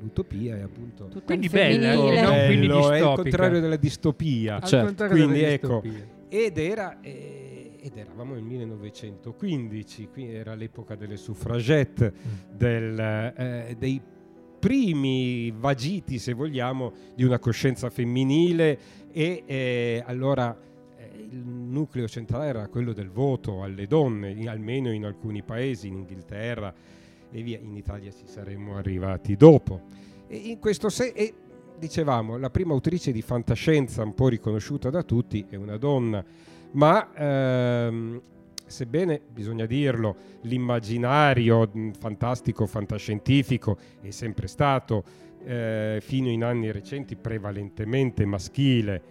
[0.00, 4.60] l'utopia è appunto Tutto quindi bella, eh, non quindi è il contrario della distopia.
[4.60, 5.06] Certo.
[5.08, 5.82] Quindi ecco,
[6.28, 12.56] ed era eh, ed eravamo nel 1915, quindi era l'epoca delle suffragette, mm.
[12.56, 14.00] del, eh, dei
[14.58, 18.78] primi vagiti, se vogliamo, di una coscienza femminile
[19.10, 20.56] e eh, allora
[20.96, 25.94] eh, il nucleo centrale era quello del voto alle donne, almeno in alcuni paesi, in
[25.94, 26.72] Inghilterra,
[27.30, 27.58] e via.
[27.58, 29.82] In Italia ci saremmo arrivati dopo.
[30.26, 31.34] E in questo senso, e
[31.78, 36.24] dicevamo, la prima autrice di fantascienza un po' riconosciuta da tutti è una donna,
[36.72, 38.20] ma ehm,
[38.66, 45.02] sebbene bisogna dirlo, l'immaginario fantastico, fantascientifico è sempre stato
[45.44, 49.02] eh, fino in anni recenti prevalentemente maschile,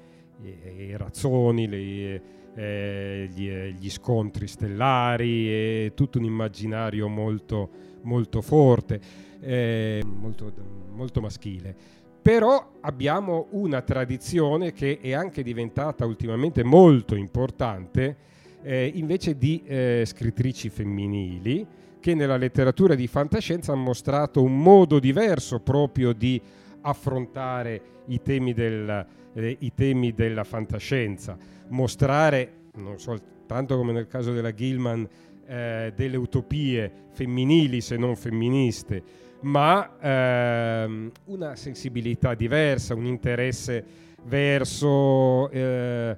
[0.42, 2.22] i, razzoni, le,
[2.56, 7.70] eh, gli, gli, scontri stellari e tutto un immaginario molto
[8.04, 9.00] molto forte,
[9.42, 10.52] eh, molto,
[10.92, 11.76] molto maschile.
[12.22, 18.18] Però abbiamo una tradizione che è anche diventata ultimamente molto importante,
[18.62, 21.66] eh, invece di eh, scrittrici femminili,
[22.00, 26.42] che nella letteratura di fantascienza hanno mostrato un modo diverso proprio di
[26.82, 31.38] affrontare i temi, del, eh, i temi della fantascienza,
[31.70, 35.08] mostrare, non soltanto come nel caso della Gilman,
[35.50, 39.02] eh, delle utopie femminili se non femministe,
[39.42, 43.84] ma ehm, una sensibilità diversa, un interesse
[44.26, 46.16] verso, eh,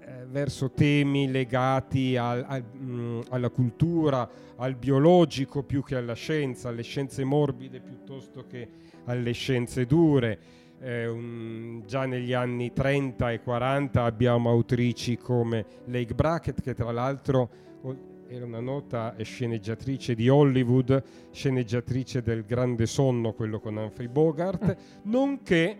[0.00, 6.14] eh verso temi legati al, al, mh, mm, alla cultura, al biologico più che alla
[6.14, 8.68] scienza, alle scienze morbide piuttosto che
[9.04, 10.38] alle scienze dure.
[10.82, 16.90] eh, un, già negli anni 30 e 40 abbiamo autrici come Lake Brackett che tra
[16.90, 17.50] l'altro
[18.30, 25.10] era una nota sceneggiatrice di Hollywood, sceneggiatrice del Grande Sonno, quello con Humphrey Bogart, mm.
[25.10, 25.76] nonché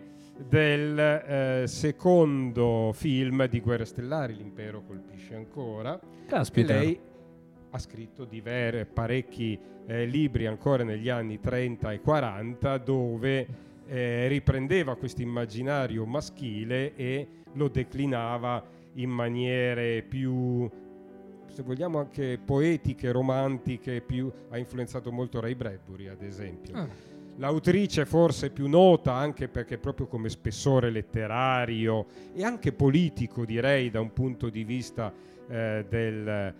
[0.49, 5.97] del eh, secondo film di Guerre Stellari, L'impero colpisce ancora.
[6.27, 6.73] Caspita.
[6.73, 6.99] lei
[7.69, 13.47] ha scritto diver- parecchi eh, libri ancora negli anni 30 e 40 dove
[13.87, 18.61] eh, riprendeva questo immaginario maschile e lo declinava
[18.95, 20.69] in maniere più
[21.51, 26.75] se vogliamo anche poetiche, romantiche, più, ha influenzato molto Ray Bradbury ad esempio.
[26.75, 26.87] Ah.
[27.37, 33.99] L'autrice forse più nota anche perché proprio come spessore letterario e anche politico direi da
[33.99, 35.11] un punto di vista
[35.47, 36.53] eh, del,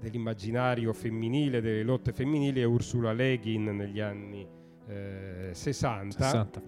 [0.00, 4.46] dell'immaginario femminile, delle lotte femminili è Ursula Le Guin negli anni
[4.88, 6.22] eh, 60.
[6.22, 6.62] 60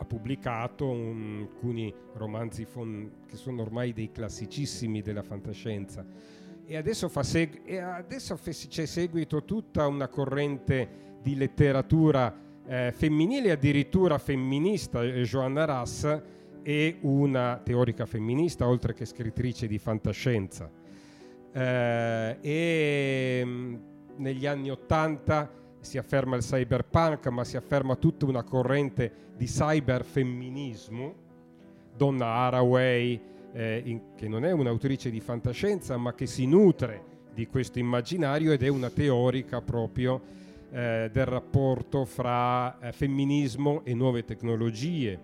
[0.00, 6.04] ha pubblicato un, alcuni romanzi fon- che sono ormai dei classicissimi della fantascienza
[6.70, 12.32] e adesso, fa seg- e adesso f- c'è seguito tutta una corrente di letteratura
[12.64, 15.02] eh, femminile, addirittura femminista.
[15.02, 16.22] Eh, Joanna Rass
[16.62, 20.70] è una teorica femminista, oltre che scrittrice di fantascienza.
[21.52, 23.74] Eh, e mm,
[24.18, 31.14] negli anni Ottanta si afferma il cyberpunk, ma si afferma tutta una corrente di cyberfemminismo.
[31.96, 33.20] Donna Haraway,
[33.52, 38.52] eh, in, che non è un'autrice di fantascienza, ma che si nutre di questo immaginario
[38.52, 40.20] ed è una teorica proprio
[40.70, 45.18] eh, del rapporto fra eh, femminismo e nuove tecnologie.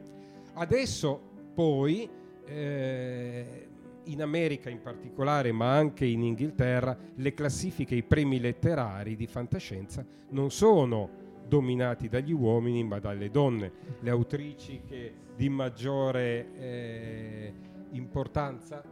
[0.54, 1.20] Adesso
[1.54, 2.08] poi
[2.46, 3.68] eh,
[4.04, 10.04] in America in particolare, ma anche in Inghilterra, le classifiche, i premi letterari di fantascienza
[10.30, 13.72] non sono dominati dagli uomini ma dalle donne.
[14.00, 17.52] Le autrici che di maggiore eh,
[17.96, 18.82] importanza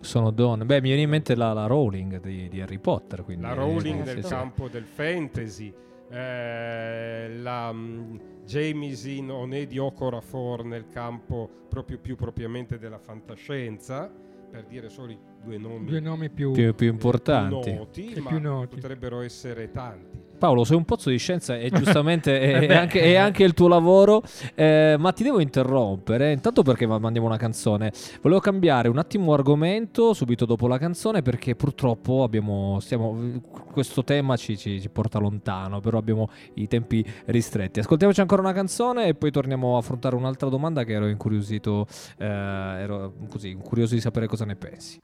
[0.00, 0.64] sono donne.
[0.64, 3.24] Beh, mi viene in mente la, la Rowling di, di, Harry Potter.
[3.24, 4.72] Quindi, la Rowling eh, nel sì, campo sì.
[4.72, 5.74] del fantasy,
[6.10, 14.10] eh, la um, Jamiesin Onedi Okorafor nel campo proprio più propriamente della fantascienza,
[14.50, 18.28] per dire solo i due nomi, due nomi più, più, più importanti, più noti, ma
[18.30, 18.76] più noti.
[18.76, 20.27] potrebbero essere tanti.
[20.38, 23.68] Paolo, sei un pozzo di scienza e giustamente è, è, anche, è, anche, il tuo
[23.68, 24.22] lavoro,
[24.54, 27.92] eh, ma ti devo interrompere, intanto perché mandiamo una canzone.
[28.22, 33.40] Volevo cambiare un attimo argomento subito dopo la canzone perché purtroppo abbiamo, stiamo,
[33.72, 37.80] questo tema ci, ci, ci, porta lontano, però abbiamo i tempi ristretti.
[37.80, 41.86] Ascoltiamoci ancora una canzone e poi torniamo a affrontare un'altra domanda che ero incuriosito,
[42.18, 44.98] eh, ero così, incurioso di sapere cosa ne pensi.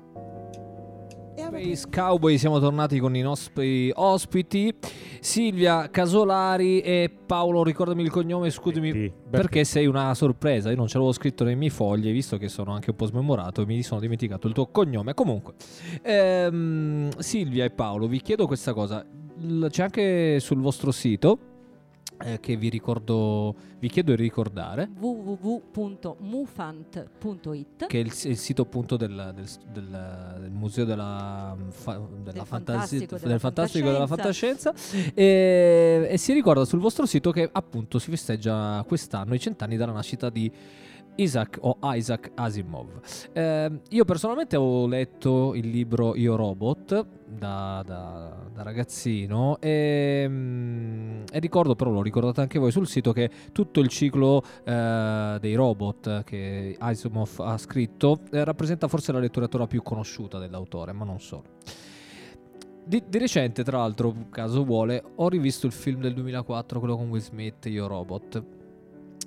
[1.36, 4.72] Space Cowboy, siamo tornati con i nostri ospiti
[5.20, 9.12] Silvia Casolari e Paolo, ricordami il cognome, scusami Berti.
[9.30, 12.72] perché sei una sorpresa, io non ce l'avevo scritto nei miei fogli, visto che sono
[12.72, 15.14] anche un po' smemorato mi sono dimenticato il tuo cognome.
[15.14, 15.54] Comunque,
[16.02, 19.04] ehm, Silvia e Paolo, vi chiedo questa cosa,
[19.68, 21.53] c'è anche sul vostro sito
[22.24, 24.88] eh, che vi ricordo, vi chiedo di ricordare.
[24.98, 26.12] www.mufant.it
[27.86, 32.42] che è il, il sito appunto del, del, del, del museo della, fa, della del
[32.46, 34.72] fantasi- fantastico, della, fantastico della fantascienza.
[35.12, 39.92] E, e si ricorda sul vostro sito che appunto si festeggia quest'anno i cent'anni dalla
[39.92, 40.50] nascita di
[41.16, 43.00] Isaac o Isaac Asimov.
[43.32, 51.22] Eh, io personalmente ho letto il libro Io Robot da, da, da ragazzino e, mm,
[51.32, 55.54] e, ricordo, però l'ho ricordato anche voi sul sito, che tutto il ciclo eh, dei
[55.54, 61.20] robot che Asimov ha scritto eh, rappresenta forse la letteratura più conosciuta dell'autore, ma non
[61.20, 61.44] solo.
[62.86, 67.08] Di, di, recente, tra l'altro, caso vuole, ho rivisto il film del 2004, quello con
[67.08, 68.63] Will Smith, Io Robot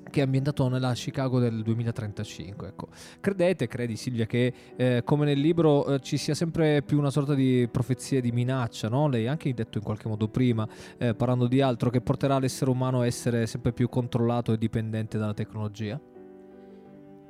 [0.09, 2.67] che è ambientato nella Chicago del 2035.
[2.67, 2.87] Ecco.
[3.19, 7.33] Credete, credi Silvia, che eh, come nel libro eh, ci sia sempre più una sorta
[7.33, 9.07] di profezia di minaccia, no?
[9.07, 10.67] lei anche detto in qualche modo prima,
[10.97, 15.17] eh, parlando di altro, che porterà l'essere umano a essere sempre più controllato e dipendente
[15.17, 15.99] dalla tecnologia?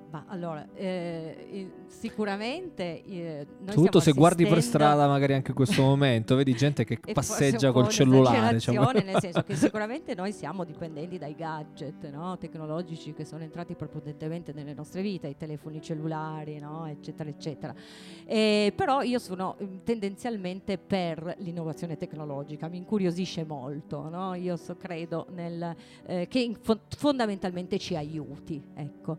[0.09, 6.35] Ma allora, eh, sicuramente eh, Soprattutto se guardi per strada magari anche in questo momento,
[6.35, 8.53] vedi gente che passeggia col cellulare.
[8.53, 8.91] Diciamo.
[9.07, 12.37] Nel senso che sicuramente noi siamo dipendenti dai gadget no?
[12.37, 16.85] tecnologici che sono entrati prepotentemente nelle nostre vite, i telefoni cellulari, no?
[16.85, 17.75] eccetera, eccetera.
[18.25, 24.35] E, però io sono mm, tendenzialmente per l'innovazione tecnologica, mi incuriosisce molto, no?
[24.35, 28.63] io so, credo nel, eh, che fo- fondamentalmente ci aiuti.
[28.73, 29.17] Ecco.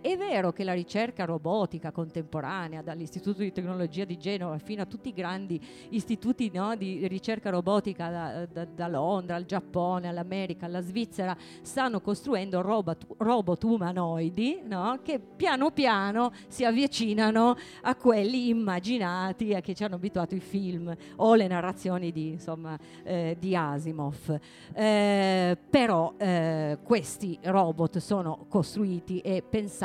[0.00, 5.08] È vero che la ricerca robotica contemporanea, dall'Istituto di Tecnologia di Genova fino a tutti
[5.08, 10.80] i grandi istituti no, di ricerca robotica da, da, da, Londra al Giappone, all'America, alla
[10.80, 19.54] Svizzera, stanno costruendo robot, robot umanoidi no, che piano piano si avvicinano a quelli immaginati
[19.54, 24.38] a che ci hanno abituato i film o le narrazioni di, insomma, eh, di Asimov.
[24.74, 29.84] Eh, però eh, questi robot sono costruiti e pensati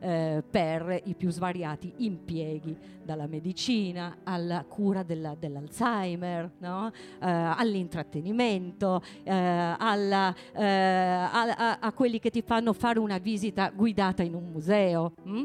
[0.00, 6.88] eh, per i più svariati impieghi, dalla medicina alla cura della, dell'Alzheimer, no?
[6.88, 14.22] Eh, all'intrattenimento, eh, alla, a, a, a, quelli che ti fanno fare una visita guidata
[14.22, 15.12] in un museo.
[15.22, 15.44] Hm?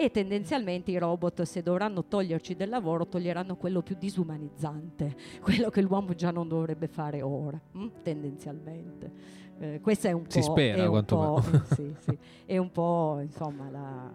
[0.00, 5.82] e tendenzialmente i robot se dovranno toglierci del lavoro toglieranno quello più disumanizzante, quello che
[5.82, 7.86] l'uomo già non dovrebbe fare ora, mh?
[8.02, 9.48] tendenzialmente.
[9.60, 10.44] Eh, questa è un si po'...
[10.44, 11.44] spera, è un po',
[11.74, 14.10] sì, sì, è un po' insomma la...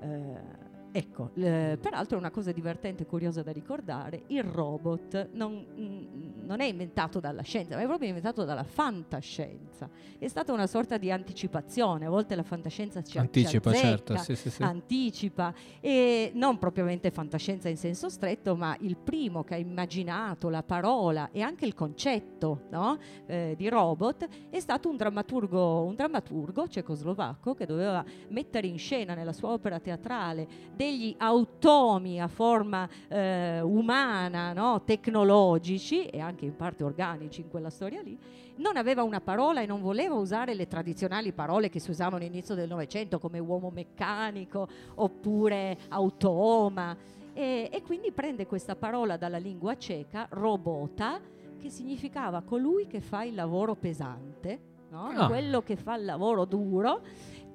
[0.00, 6.46] Eh, Ecco, eh, peraltro una cosa divertente e curiosa da ricordare, il robot non, mh,
[6.46, 9.88] non, è inventato dalla scienza, ma è proprio inventato dalla fantascienza.
[10.18, 14.34] È stata una sorta di anticipazione, a volte la fantascienza ci anticipa, ci certo, sì,
[14.34, 14.62] sì, sì.
[14.62, 20.62] anticipa, e non propriamente fantascienza in senso stretto, ma il primo che ha immaginato la
[20.62, 22.98] parola e anche il concetto no?
[23.26, 29.14] eh, di robot è stato un drammaturgo, un drammaturgo cecoslovacco che doveva mettere in scena
[29.14, 34.84] nella sua opera teatrale degli automi a forma eh, umana, no?
[34.84, 38.16] tecnologici e anche in parte organici in quella storia lì,
[38.58, 42.54] non aveva una parola e non voleva usare le tradizionali parole che si usavano all'inizio
[42.54, 46.96] del Novecento come uomo meccanico oppure automa.
[47.34, 51.20] E, e quindi prende questa parola dalla lingua ceca, robota,
[51.60, 54.60] che significava colui che fa il lavoro pesante,
[54.90, 55.08] no?
[55.08, 55.26] ah.
[55.26, 57.00] quello che fa il lavoro duro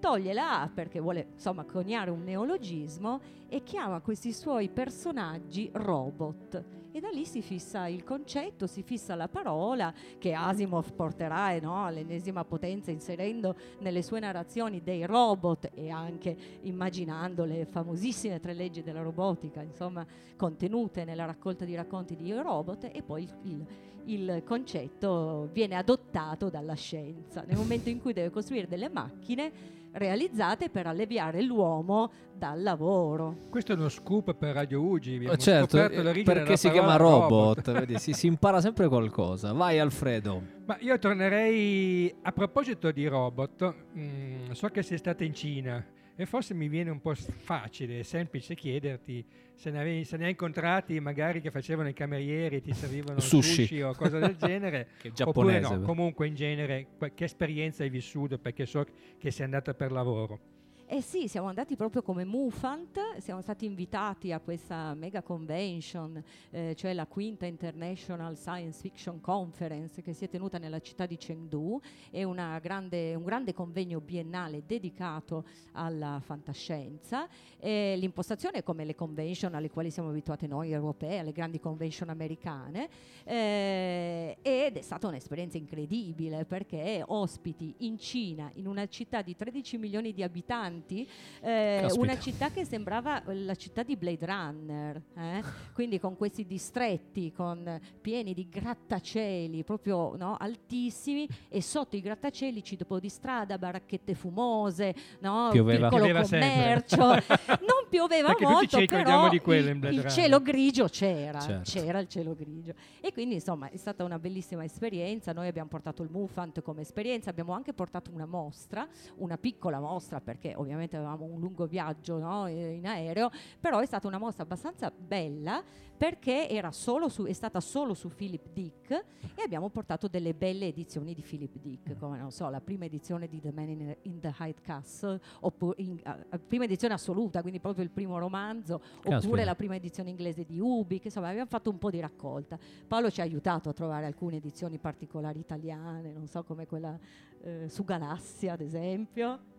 [0.03, 6.61] toglie la A perché vuole insomma coniare un neologismo e chiama questi suoi personaggi robot.
[6.91, 11.61] E da lì si fissa il concetto, si fissa la parola che Asimov porterà eh,
[11.61, 18.53] no, all'ennesima potenza inserendo nelle sue narrazioni dei robot e anche immaginando le famosissime tre
[18.53, 23.65] leggi della robotica, insomma, contenute nella raccolta di racconti di robot e poi il,
[24.03, 27.45] il concetto viene adottato dalla scienza.
[27.47, 33.47] Nel momento in cui deve costruire delle macchine realizzate per alleviare l'uomo dal lavoro.
[33.49, 35.25] Questo è uno scoop per Radio Ugi.
[35.25, 37.79] Oh, certo, eh, perché si chiama robot, robot.
[37.79, 39.53] Vedi, si, si, impara sempre qualcosa.
[39.53, 40.41] Vai Alfredo.
[40.65, 45.85] Ma io tornerei a proposito di robot, mh, mm, so che sei stata in Cina
[46.15, 50.25] e forse mi viene un po' facile e semplice chiederti se ne, avevi, se ne,
[50.25, 54.35] hai incontrati magari che facevano i camerieri e ti servivano sushi, sushi o cose del
[54.35, 54.89] genere
[55.23, 58.85] oppure no, comunque in genere che esperienza hai vissuto perché so
[59.17, 60.52] che sei andata per lavoro
[60.85, 66.21] eh sì, siamo andati proprio come Mufant, siamo stati invitati a questa mega convention,
[66.51, 71.17] eh, cioè la quinta International Science Fiction Conference che si è tenuta nella città di
[71.17, 71.79] Chengdu,
[72.11, 72.23] è
[72.61, 77.27] grande, un grande convegno biennale dedicato alla fantascienza.
[77.57, 82.09] E l'impostazione è come le convention alle quali siamo abituati noi europei, alle grandi convention
[82.09, 82.89] americane,
[83.23, 89.77] eh, ed è stata un'esperienza incredibile perché ospiti in Cina, in una città di 13
[89.77, 91.07] milioni di abitanti, avanti,
[91.41, 95.43] eh, una città che sembrava la città di Blade Runner, eh?
[95.73, 102.63] quindi con questi distretti con, pieni di grattacieli proprio no, altissimi e sotto i grattacieli
[102.63, 105.89] ci dopo di strada, baracchette fumose, no, pioveva.
[105.89, 106.97] piccolo pioveva commercio,
[107.61, 111.69] non pioveva molto, però di il, il cielo grigio c'era, certo.
[111.69, 116.01] c'era il cielo grigio e quindi insomma è stata una bellissima esperienza, noi abbiamo portato
[116.01, 121.25] il Mufant come esperienza, abbiamo anche portato una mostra, una piccola mostra perché ovviamente avevamo
[121.25, 125.63] un lungo viaggio no, in aereo, però è stata una mostra abbastanza bella
[125.95, 131.21] perché su, è stata solo su Philip Dick e abbiamo portato delle belle edizioni di
[131.21, 134.59] Philip Dick, come non so, la prima edizione di The Man in, in the Hyde
[134.61, 139.15] Castle, oppure in, uh, prima edizione assoluta, quindi proprio il primo romanzo, Caspita.
[139.15, 142.57] oppure la prima edizione inglese di Ubik, insomma abbiamo fatto un po' di raccolta.
[142.85, 146.99] Paolo ci ha aiutato a trovare alcune edizioni particolari italiane, non so come quella
[147.43, 149.51] eh, su Galassia ad esempio.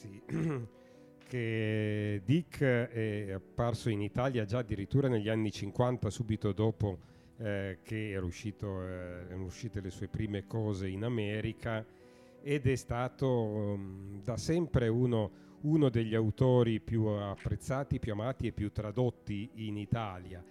[0.00, 0.18] Sì,
[1.28, 7.00] che Dick è apparso in Italia già addirittura negli anni 50, subito dopo
[7.36, 11.84] eh, che era uscito, eh, erano uscite le sue prime cose in America
[12.40, 15.30] ed è stato um, da sempre uno,
[15.60, 20.42] uno, degli autori più apprezzati, più amati e più tradotti in Italia,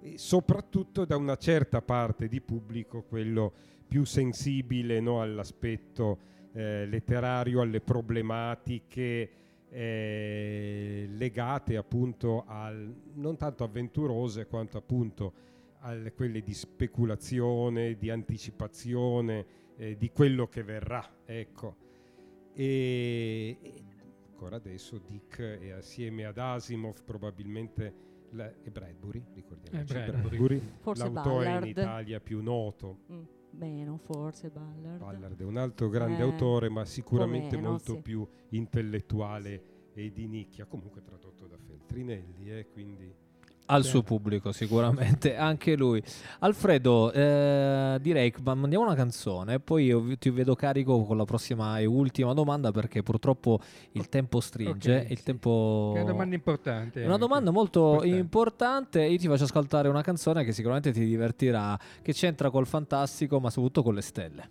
[0.00, 3.52] e soprattutto da una certa parte di pubblico, quello
[3.86, 9.30] più sensibile no, all'aspetto eh, letterario, alle problematiche
[9.68, 15.32] eh, legate appunto al, non tanto avventurose quanto appunto
[15.80, 19.46] a quelle di speculazione, di anticipazione
[19.76, 21.06] eh, di quello che verrà.
[21.26, 21.76] Ecco.
[22.54, 23.74] E, e,
[24.30, 30.20] ancora adesso Dick è assieme ad Asimov probabilmente la, e Bradbury, ricordiamoci, Eh, Bradbury.
[30.20, 30.62] Bradbury,
[30.94, 31.66] l'autore in Ballard.
[31.66, 32.98] Italia più noto.
[33.12, 34.98] Mm, meno, forse Ballard.
[34.98, 38.00] Ballard è un altro grande Eh, autore, ma sicuramente meno, molto sì.
[38.00, 43.14] più intellettuale e di nicchia, comunque tradotto da Feltrinelli, eh, quindi
[43.68, 43.88] Al Sì.
[43.90, 46.00] suo pubblico sicuramente, anche lui.
[46.38, 51.24] Alfredo, eh, direi che ma- mandiamo una canzone, poi io ti vedo carico con la
[51.24, 53.58] prossima e ultima domanda perché purtroppo
[53.92, 54.96] il tempo stringe.
[55.04, 55.24] Ok, il sì.
[55.24, 55.92] tempo...
[55.96, 57.02] È una domanda importante.
[57.02, 58.16] Una domanda molto Importante.
[58.16, 59.02] importante.
[59.04, 63.50] Io ti faccio ascoltare una canzone che sicuramente ti divertirà, che c'entra col fantastico, ma
[63.50, 64.48] soprattutto con le stelle.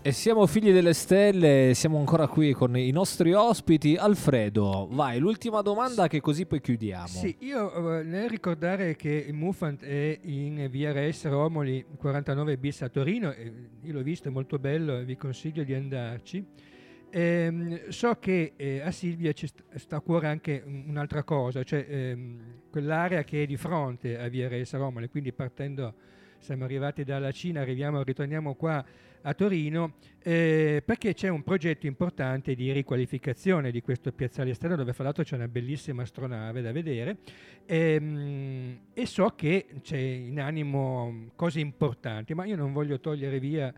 [0.00, 3.96] E siamo figli delle stelle, siamo ancora qui con i nostri ospiti.
[3.96, 7.08] Alfredo, vai, l'ultima domanda che così poi chiudiamo.
[7.08, 12.88] Sì, io eh, nel ricordare che Mufant è in via Res Romoli 49 bis a
[12.88, 13.34] Torino,
[13.82, 16.46] io l'ho visto, è molto bello, vi consiglio di andarci.
[17.10, 21.84] Ehm, so che eh, a Silvia ci sta, a cuore anche un- un'altra cosa, cioè
[21.86, 22.40] ehm,
[22.70, 25.92] quell'area che è di fronte a via Res Romoli, quindi partendo,
[26.38, 28.84] siamo arrivati dalla Cina, arriviamo, ritorniamo qua
[29.28, 34.94] a Torino, eh, perché c'è un progetto importante di riqualificazione di questo piazzale esterno dove
[34.94, 37.18] fra l'altro c'è una bellissima astronave da vedere
[37.66, 43.72] ehm, e so che c'è in animo cose importanti, ma io non voglio togliere via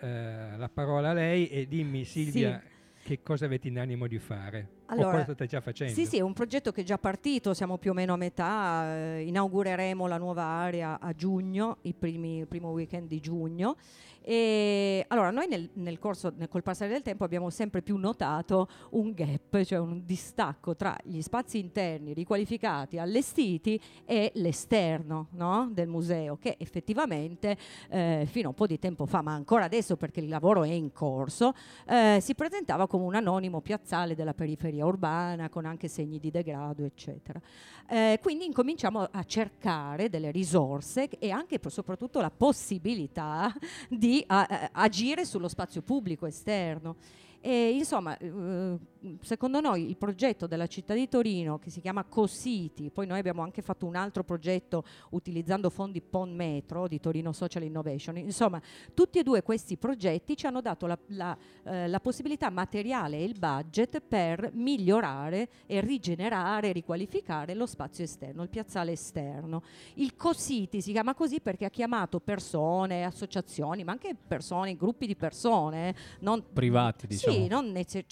[0.00, 2.60] eh, la parola a lei e dimmi Silvia
[3.02, 5.94] che cosa avete in animo di fare o Allora, cosa state già facendo.
[5.94, 8.94] Sì, sì, è un progetto che è già partito, siamo più o meno a metà,
[8.94, 13.76] eh, inaugureremo la nuova area a giugno, i primi- il primo weekend di giugno.
[14.22, 18.68] E allora noi nel, nel corso, nel, col passare del tempo abbiamo sempre più notato
[18.90, 25.88] un gap, cioè un distacco tra gli spazi interni riqualificati, allestiti e l'esterno no, del
[25.88, 27.56] museo, che effettivamente
[27.88, 30.70] eh, fino a un po' di tempo fa, ma ancora adesso perché il lavoro è
[30.70, 31.54] in corso,
[31.86, 36.84] eh, si presentava come un anonimo piazzale della periferia urbana con anche segni di degrado,
[36.84, 37.40] eccetera.
[37.88, 43.52] Eh, quindi incominciamo a cercare delle risorse e anche soprattutto la possibilità
[43.88, 46.96] di a- a- agire sullo spazio pubblico esterno.
[47.42, 48.76] E insomma, eh,
[49.22, 53.42] secondo noi il progetto della città di Torino che si chiama CoCity, poi noi abbiamo
[53.42, 58.60] anche fatto un altro progetto utilizzando fondi PON Metro di Torino Social Innovation, insomma,
[58.94, 63.24] tutti e due questi progetti ci hanno dato la, la, eh, la possibilità materiale e
[63.24, 69.62] il budget per migliorare e rigenerare, riqualificare lo spazio esterno, il piazzale esterno.
[69.94, 75.16] Il CoCity si chiama così perché ha chiamato persone, associazioni, ma anche persone, gruppi di
[75.16, 77.36] persone, eh, non Privati, diciamo.
[77.36, 78.04] sì, non nece-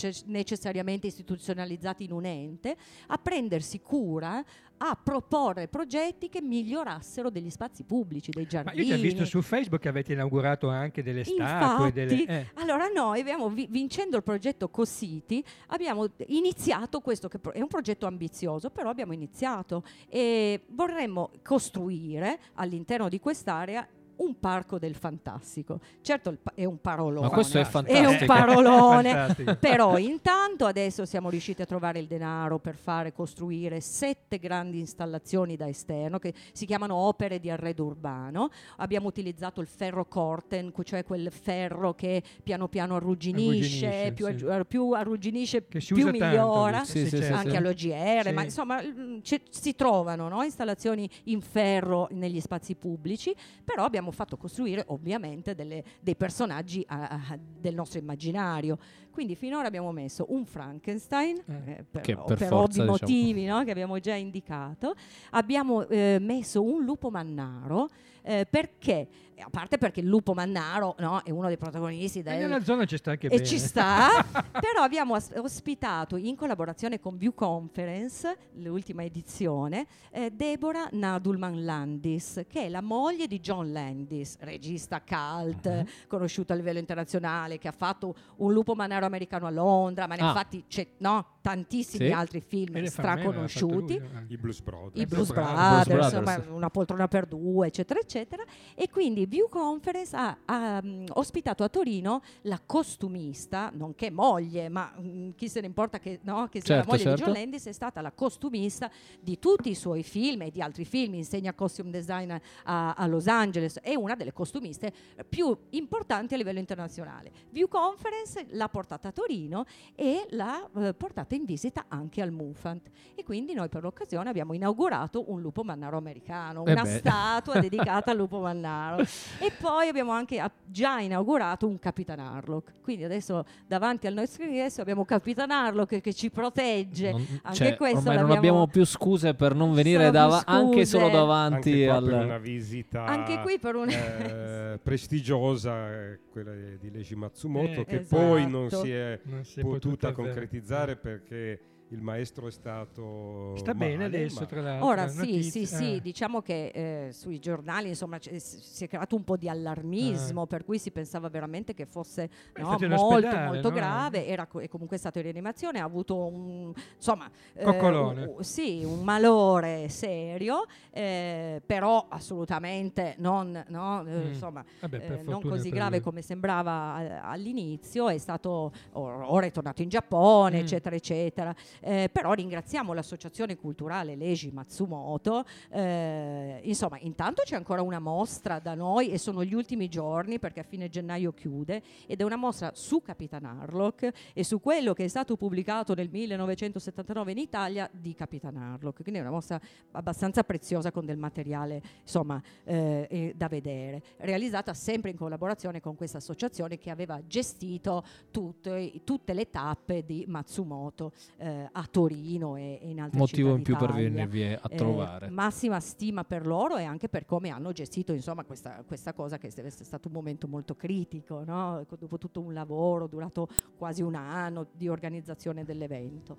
[0.78, 2.76] necessariamente istituzionalizzati in un ente,
[3.08, 4.44] a prendersi cura,
[4.80, 8.86] a proporre progetti che migliorassero degli spazi pubblici, dei Ma giardini.
[8.86, 11.86] io ho già visto su Facebook che avete inaugurato anche delle statue.
[11.86, 12.50] Infatti, Delle, eh.
[12.54, 18.06] allora noi abbiamo, vi- vincendo il progetto CoCity, abbiamo iniziato questo, che è un progetto
[18.06, 23.86] ambizioso, però abbiamo iniziato e vorremmo costruire all'interno di quest'area
[24.18, 25.80] un parco del fantastico.
[26.00, 27.26] Certo pa- è un parolone.
[27.28, 28.08] Ma questo è È fantastico.
[28.10, 29.34] un parolone.
[29.60, 35.56] Però intanto adesso siamo riusciti a trovare il denaro per fare costruire sette grandi installazioni
[35.56, 38.50] da esterno che si chiamano opere di arredo urbano.
[38.76, 44.26] Abbiamo utilizzato il ferro corten, cioè quel ferro che piano piano arrugginisce, Arrugginisce, più,
[44.58, 44.64] sì.
[44.66, 46.84] più arrugginisce più migliora.
[46.84, 47.32] Sì, sì, sì.
[47.32, 48.32] Anche all'OGR, Sì.
[48.32, 54.07] ma insomma mm, c'è- si trovano no, installazioni in ferro negli spazi pubblici, però abbiamo
[54.10, 58.78] fatto costruire ovviamente delle- dei personaggi a- a- del nostro immaginario.
[59.10, 61.70] Quindi finora abbiamo messo un Frankenstein, Eh.
[61.72, 62.90] eh, per, per per forza, ovvi diciamo.
[62.90, 64.94] motivi no, che abbiamo già indicato,
[65.30, 67.88] abbiamo eh, messo un lupo mannaro
[68.22, 69.08] eh, perché,
[69.40, 72.84] a parte perché il lupo mannaro no, è uno dei protagonisti E del, nella zona
[72.84, 73.44] ci sta anche e bene.
[73.44, 74.08] ci sta,
[74.52, 82.44] però abbiamo as- ospitato in collaborazione con View Conference, l'ultima edizione, eh, Deborah Nadulman Landis,
[82.48, 85.86] che è la moglie di John Landis, regista cult, Mhm.
[86.08, 90.22] conosciuto a livello internazionale, che ha fatto un lupo manero americano a Londra, ma ne
[90.22, 90.30] Ah.
[90.30, 92.12] ha fatti c'è- no, tantissimi Sì.
[92.12, 93.94] altri film E straconosciuti.
[93.96, 94.02] eh.
[94.28, 95.00] I Blues Brothers.
[95.00, 95.54] i Blues Brothers.
[95.54, 96.36] Brothers, Blues Brothers.
[96.38, 98.42] insomma, una poltrona per due, eccetera, eccetera.
[98.74, 104.90] E quindi View Conference ha, ha, mm, ospitato a Torino la costumista, nonché moglie, ma
[104.98, 107.18] mm, chi se ne importa che, no, che sia Certo, la moglie certo.
[107.18, 110.86] di John Landis, è stata la costumista di tutti i suoi film e di altri
[110.86, 112.32] film, insegna costume design
[112.64, 114.92] a, a Los Angeles, è una delle costumiste
[115.28, 117.30] più importanti a livello internazionale.
[117.50, 122.88] View Conference l'ha portata a Torino e l'ha eh, portata in visita anche al Mufant
[123.14, 126.96] e quindi noi per l'occasione abbiamo inaugurato un lupo mannaro americano, Eh una beh.
[126.96, 129.04] statua dedicata al lupo mannaro
[129.40, 132.72] e poi abbiamo anche già inaugurato un Capitan Harlock.
[132.82, 137.10] Quindi adesso davanti al nostro ingresso abbiamo Capitan Harlock che ci protegge.
[137.12, 141.08] Non, Anche cioè, questo ormai non abbiamo più scuse per non venire dava- anche solo
[141.08, 142.04] davanti Anche al...
[142.04, 145.88] per una visita Anche qui per un eh, prestigiosa,
[146.30, 148.22] quella di Leiji Matsumoto, Eh, che esatto.
[148.22, 151.60] poi non si è Non si è potuta avver- concretizzare perché
[151.90, 154.86] il maestro è stato Sta male, bene adesso, ma- tra l'altro.
[154.86, 156.00] Ora sì, sì, sì, ah.
[156.00, 156.66] diciamo che
[157.06, 160.78] eh, sui giornali insomma c- s- si è creato un po' di allarmismo per cui
[160.78, 163.74] si pensava veramente che fosse no, molto molto no?
[163.74, 168.82] grave, era co- è comunque stato in rianimazione, ha avuto un insomma eh, un- sì,
[168.84, 174.26] un malore serio, eh, però assolutamente non, no, eh, Mm.
[174.28, 176.00] insomma, Vabbè, eh, non così grave lui.
[176.04, 180.62] come sembrava eh, all'inizio, è stato or- ora è tornato in Giappone, Mm.
[180.62, 181.54] eccetera, eccetera.
[181.80, 185.44] Eh, però ringraziamo l'associazione culturale Leiji Matsumoto.
[185.70, 190.60] Eh, insomma, intanto c'è ancora una mostra da noi e sono gli ultimi giorni perché
[190.60, 195.04] a fine gennaio chiude ed è una mostra su Capitan Harlock e su quello che
[195.04, 199.02] è stato pubblicato nel 1979 in Italia di Capitan Harlock.
[199.02, 199.60] Quindi è una mostra
[199.92, 205.96] abbastanza preziosa con del materiale insomma eh, eh, da vedere, realizzata sempre in collaborazione con
[205.96, 212.78] questa associazione che aveva gestito tutte, tutte le tappe di Matsumoto eh, a Torino e,
[212.82, 215.28] e in altre Motivo città in più per venirvi a Eh, trovare.
[215.30, 219.50] massima stima per loro e anche per come hanno gestito insomma, questa, questa cosa che
[219.54, 221.84] deve essere stato un momento molto critico, no?
[221.98, 226.36] Dopo tutto un lavoro durato quasi un anno di organizzazione dell'evento.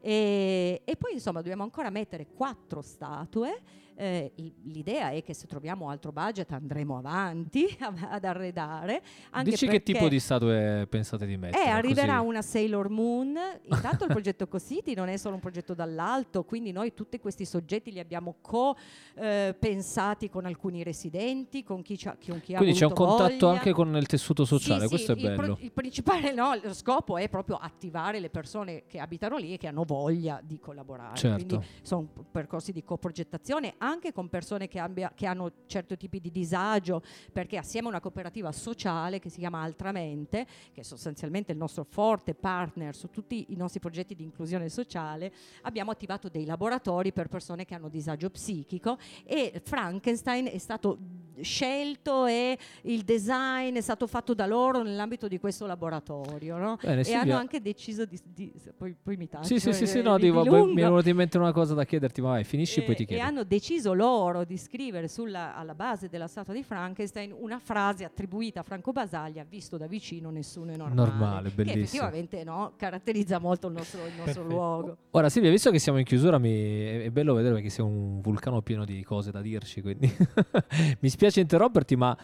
[0.00, 3.60] E, e poi insomma dobbiamo ancora mettere quattro statue.
[4.00, 4.32] Eh,
[4.64, 9.02] l'idea è che se troviamo altro budget andremo avanti a- ad arredare.
[9.30, 11.64] Anche Dici che tipo di statue pensate di mettere?
[11.64, 12.26] eh, arriverà così?
[12.28, 13.36] una Sailor Moon.
[13.70, 17.92] Intanto il progetto Cositi non è solo un progetto dall'alto, quindi noi tutti questi soggetti
[17.92, 22.94] li abbiamo co-pensati con alcuni residenti, con chi, c'ha- con chi ha Quindi c'è un
[22.94, 23.58] contatto voglia.
[23.58, 25.58] anche con il tessuto sociale, Sì, questo sì, è il pro- bello.
[25.60, 29.66] Il, principale no, lo scopo è proprio attivare le persone che abitano lì e che
[29.66, 31.16] hanno voglia di collaborare.
[31.16, 31.44] Certo.
[31.46, 36.30] Quindi sono percorsi di coprogettazione anche con persone che, abbia- che hanno certi tipi di
[36.30, 41.58] disagio, perché assieme a una cooperativa sociale che si chiama Altramente, che è sostanzialmente il
[41.58, 45.32] nostro forte partner su tutti i nostri progetti di inclusione sociale,
[45.62, 50.98] abbiamo attivato dei laboratori per persone che hanno disagio psichico e Frankenstein è stato
[51.40, 56.76] scelto e il design è stato fatto da loro nell'ambito di questo laboratorio no?
[56.80, 59.84] Bene, e Silvia- hanno anche deciso di, di- poi, poi mi taccio Sì, sì, sì,
[59.84, 62.20] eh, sì, no, di- dico, di mi è venuta in mente una cosa da chiederti,
[62.20, 63.22] ma vai, finisci e poi ti chiedo.
[63.22, 68.04] E hanno deciso loro di scrivere sulla, alla base della statua di Frankenstein una frase
[68.04, 71.10] attribuita a Franco Basaglia, visto da vicino nessuno è normale.
[71.10, 74.96] Normale, Che effettivamente no, caratterizza molto il nostro, il nostro luogo.
[75.10, 77.08] Ora Silvia, visto che siamo in chiusura, mi...
[77.08, 80.10] è è bello vedere perché sei un vulcano pieno di cose da dirci, quindi
[81.00, 82.16] mi spiace interromperti, ma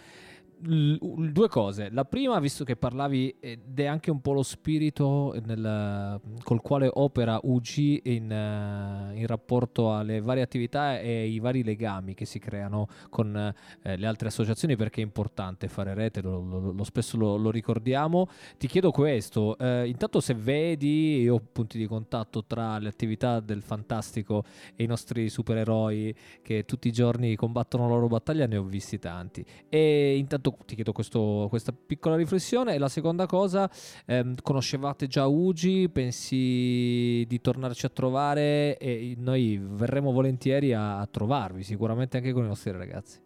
[0.63, 1.89] l- due cose.
[1.91, 6.91] La prima, visto che parlavi, ed è anche un po' lo spirito nel- col quale
[6.93, 12.39] opera UG in, eh, in rapporto alle varie attività e i vari legami che si
[12.39, 13.37] creano con
[13.83, 17.51] eh, le altre associazioni, perché è importante fare rete, lo, lo- lo spesso lo, lo
[17.51, 18.29] ricordiamo.
[18.59, 23.41] Ti chiedo questo, eh, intanto se vedi, io ho punti di contatto tra le attività
[23.41, 24.45] del fantastico
[24.75, 28.99] e i nostri supereroi che tutti i giorni combattono la loro battaglia, ne ho visti
[28.99, 29.45] tanti.
[29.69, 32.75] E intanto ti chiedo questo- questa piccola riflessione.
[32.75, 33.71] E la seconda cosa,
[34.07, 35.89] ehm, conoscevate già Ugi?
[35.89, 38.77] Pensi di tornarci a trovare?
[38.79, 43.26] E noi verremo volentieri a, a trovarvi, sicuramente anche con i nostri ragazzi.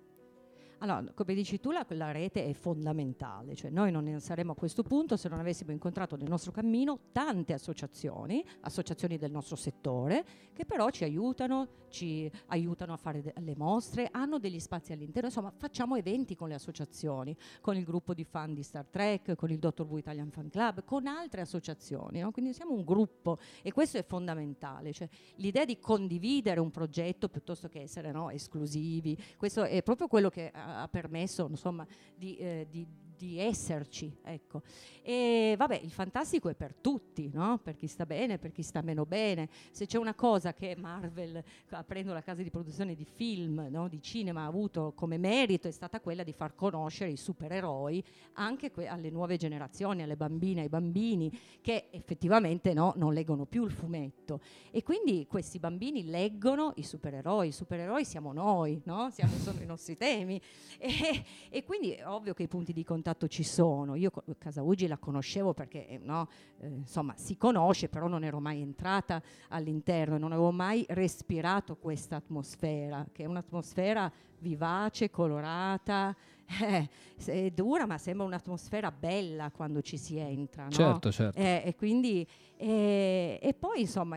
[0.83, 4.83] Allora, come dici tu, la, la rete è fondamentale, cioè noi non saremmo a questo
[4.83, 10.25] punto se non avessimo incontrato nel nostro cammino tante associazioni, associazioni del nostro settore,
[10.55, 15.29] che però ci aiutano, ci aiutano a fare de- le mostre, hanno degli spazi all'interno,
[15.29, 19.51] insomma facciamo eventi con le associazioni, con il gruppo di fan di Star Trek, con
[19.51, 19.83] il Dr.
[19.83, 22.31] Who Italian Fan Club, con altre associazioni, no?
[22.31, 27.69] quindi siamo un gruppo e questo è fondamentale, cioè l'idea di condividere un progetto piuttosto
[27.69, 32.87] che essere no, esclusivi, questo è proprio quello che ha permesso insomma, di, eh, di
[33.21, 34.63] di esserci, ecco.
[35.03, 37.59] E vabbè, il fantastico è per tutti, no?
[37.63, 39.49] Per chi sta bene, per chi sta meno bene.
[39.71, 43.89] Se c'è una cosa che Marvel, aprendo la casa di produzione di film, no?
[43.89, 48.03] di cinema, ha avuto come merito è stata quella di far conoscere i supereroi
[48.35, 53.65] anche que- alle nuove generazioni, alle bambine, ai bambini che effettivamente no, non leggono più
[53.65, 54.41] il fumetto.
[54.71, 59.11] E quindi questi bambini leggono i supereroi, i supereroi siamo noi, no?
[59.11, 60.41] siamo, sono i nostri temi.
[60.91, 63.95] E, e quindi è ovvio che i punti di contatto ci sono.
[63.95, 68.41] Io Casa Ugi la conoscevo perché eh, no, eh, insomma si conosce, però non ero
[68.41, 76.15] mai entrata all'interno e non avevo mai respirato questa atmosfera, che è un'atmosfera vivace, colorata,
[76.63, 76.89] eh,
[77.25, 80.65] è dura, ma sembra un'atmosfera bella quando ci si entra.
[80.65, 80.71] No?
[80.71, 81.39] Certo, certo.
[81.39, 84.17] Eh, e quindi e, e poi insomma.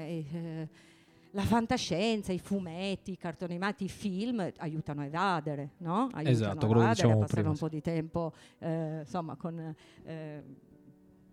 [1.36, 6.10] La fantascienza, i fumetti, i cartoni animati, i film aiutano a evadere, no?
[6.12, 9.36] Aiutano esatto, a quello evadere, diciamo a passare prima, un po' di tempo, eh, insomma,
[9.36, 9.76] con...
[10.04, 10.44] Eh,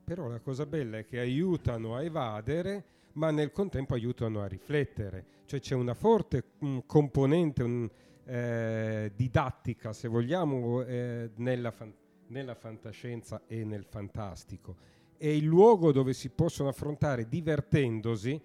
[0.05, 5.27] Però la cosa bella è che aiutano a evadere, ma nel contempo aiutano a riflettere.
[5.45, 7.91] Cioè c'è una forte mh, componente un,
[8.25, 11.93] eh, didattica, se vogliamo, eh, nella, fan-
[12.29, 14.77] nella fantascienza e nel fantastico.
[15.19, 18.41] È il luogo dove si possono affrontare divertendosi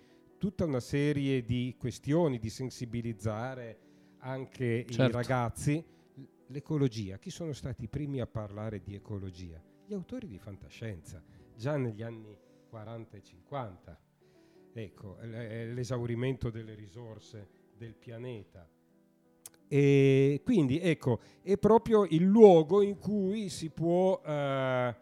[0.45, 3.79] tutta una serie di questioni, di sensibilizzare
[4.19, 5.01] anche Certo.
[5.03, 5.83] i ragazzi.
[6.49, 9.59] L'ecologia, chi sono stati i primi a parlare di ecologia?
[9.87, 11.19] Gli autori di fantascienza,
[11.55, 12.37] già negli anni
[12.69, 13.99] 40 e 50.
[14.71, 18.69] Ecco, l- l'esaurimento delle risorse del pianeta.
[19.67, 24.95] E quindi ecco, è proprio il luogo in cui si può, eh,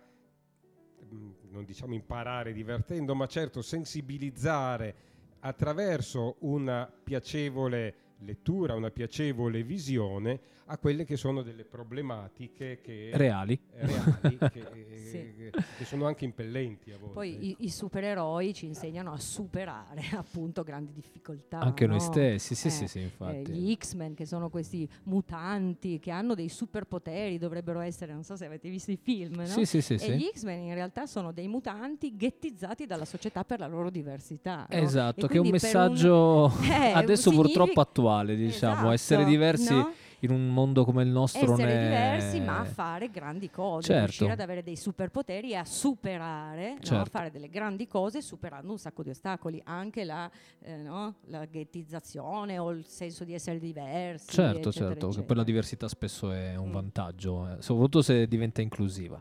[1.04, 5.12] mm, non diciamo imparare divertendo, ma certo sensibilizzare
[5.46, 10.40] attraverso una piacevole lettura, una piacevole visione
[10.74, 13.60] a quelle che sono delle problematiche che, Reali.
[13.76, 14.68] eh, reali, che,
[15.04, 15.34] Sì.
[15.38, 17.14] che- che sono anche impellenti a volte.
[17.14, 21.60] poi i, i supereroi ci insegnano a superare appunto grandi difficoltà.
[21.60, 22.04] Anche noi no?
[22.04, 23.52] stessi, sì, Eh, sì, sì, eh, infatti.
[23.52, 28.46] gli X-Men che sono questi mutanti che hanno dei superpoteri, dovrebbero essere, non so se
[28.46, 29.46] avete visto i film, no?
[29.46, 30.12] Sì, sì, sì, e sì.
[30.14, 34.66] gli X-Men in realtà sono dei mutanti ghettizzati dalla società per la loro diversità.
[34.68, 34.76] no?
[34.76, 39.74] Esatto, E che è un messaggio Eh, adesso significa- purtroppo attuale, diciamo, Esatto, essere diversi
[39.76, 39.94] no?
[40.24, 43.88] In un mondo come il nostro non essere è diversi ma a fare grandi cose,
[43.88, 44.04] Certo.
[44.06, 46.78] riuscire ad avere dei superpoteri e a superare, no?
[46.80, 47.10] a Certo.
[47.10, 50.30] fare delle grandi cose superando un sacco di ostacoli, anche la,
[50.62, 51.16] eh, no?
[51.26, 54.32] la ghettizzazione o il senso di essere diversi.
[54.32, 55.40] Certo, eccetera, certo, che poi eccetera.
[55.40, 56.74] la diversità spesso è un Mm.
[56.74, 59.20] vantaggio, eh, soprattutto se diventa inclusiva.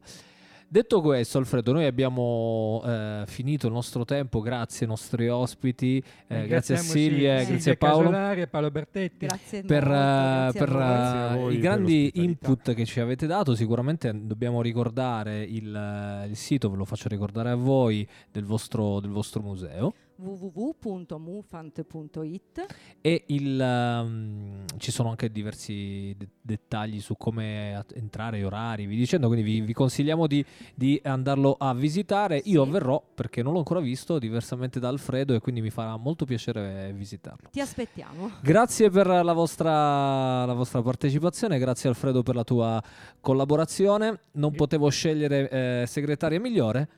[0.72, 6.46] Detto questo, Alfredo, noi abbiamo eh, finito il nostro tempo, grazie ai nostri ospiti, eh,
[6.46, 8.08] grazie a Silvia, Silvia grazie a Paolo.
[8.08, 9.26] Casolari Paolo Bertetti.
[9.26, 10.78] Grazie per, molto, eh, grazie per, voi.
[10.78, 12.22] Grazie eh, voi i per grandi l'ospitalità.
[12.22, 13.54] input che ci avete dato.
[13.54, 18.98] Sicuramente dobbiamo ricordare il, eh, il sito, ve lo faccio ricordare a voi, del vostro,
[19.00, 19.92] del vostro museo.
[20.22, 22.66] www.mufant.it
[23.00, 28.86] E il, ehm, ci sono anche diversi de- dettagli su come at- entrare, gli orari,
[28.86, 30.44] vi dicendo, quindi vi, vi consigliamo di,
[30.74, 32.40] di andarlo a visitare.
[32.44, 32.70] Io Sì.
[32.70, 36.92] verrò perché non l'ho ancora visto, diversamente da Alfredo, e quindi mi farà molto piacere
[36.94, 37.48] visitarlo.
[37.50, 38.30] Ti aspettiamo.
[38.42, 42.82] Grazie per la vostra, la vostra partecipazione, grazie Alfredo per la tua
[43.20, 44.20] collaborazione.
[44.32, 46.88] Non potevo scegliere eh, segretaria migliore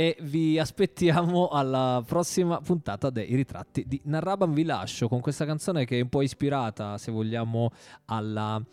[0.00, 4.54] e vi aspettiamo alla prossima puntata dei ritratti di Narraban.
[4.54, 7.70] Vi lascio con questa canzone che è un po' ispirata, se vogliamo,
[8.06, 8.64] alla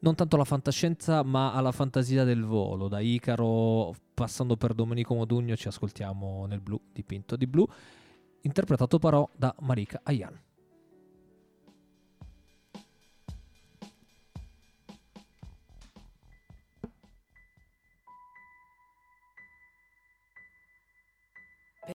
[0.00, 2.88] non tanto alla fantascienza ma alla fantasia del volo.
[2.88, 7.64] Da Icaro, passando per Domenico Modugno, ci ascoltiamo nel blu dipinto di blu,
[8.40, 10.36] interpretato però da Marika Ayan.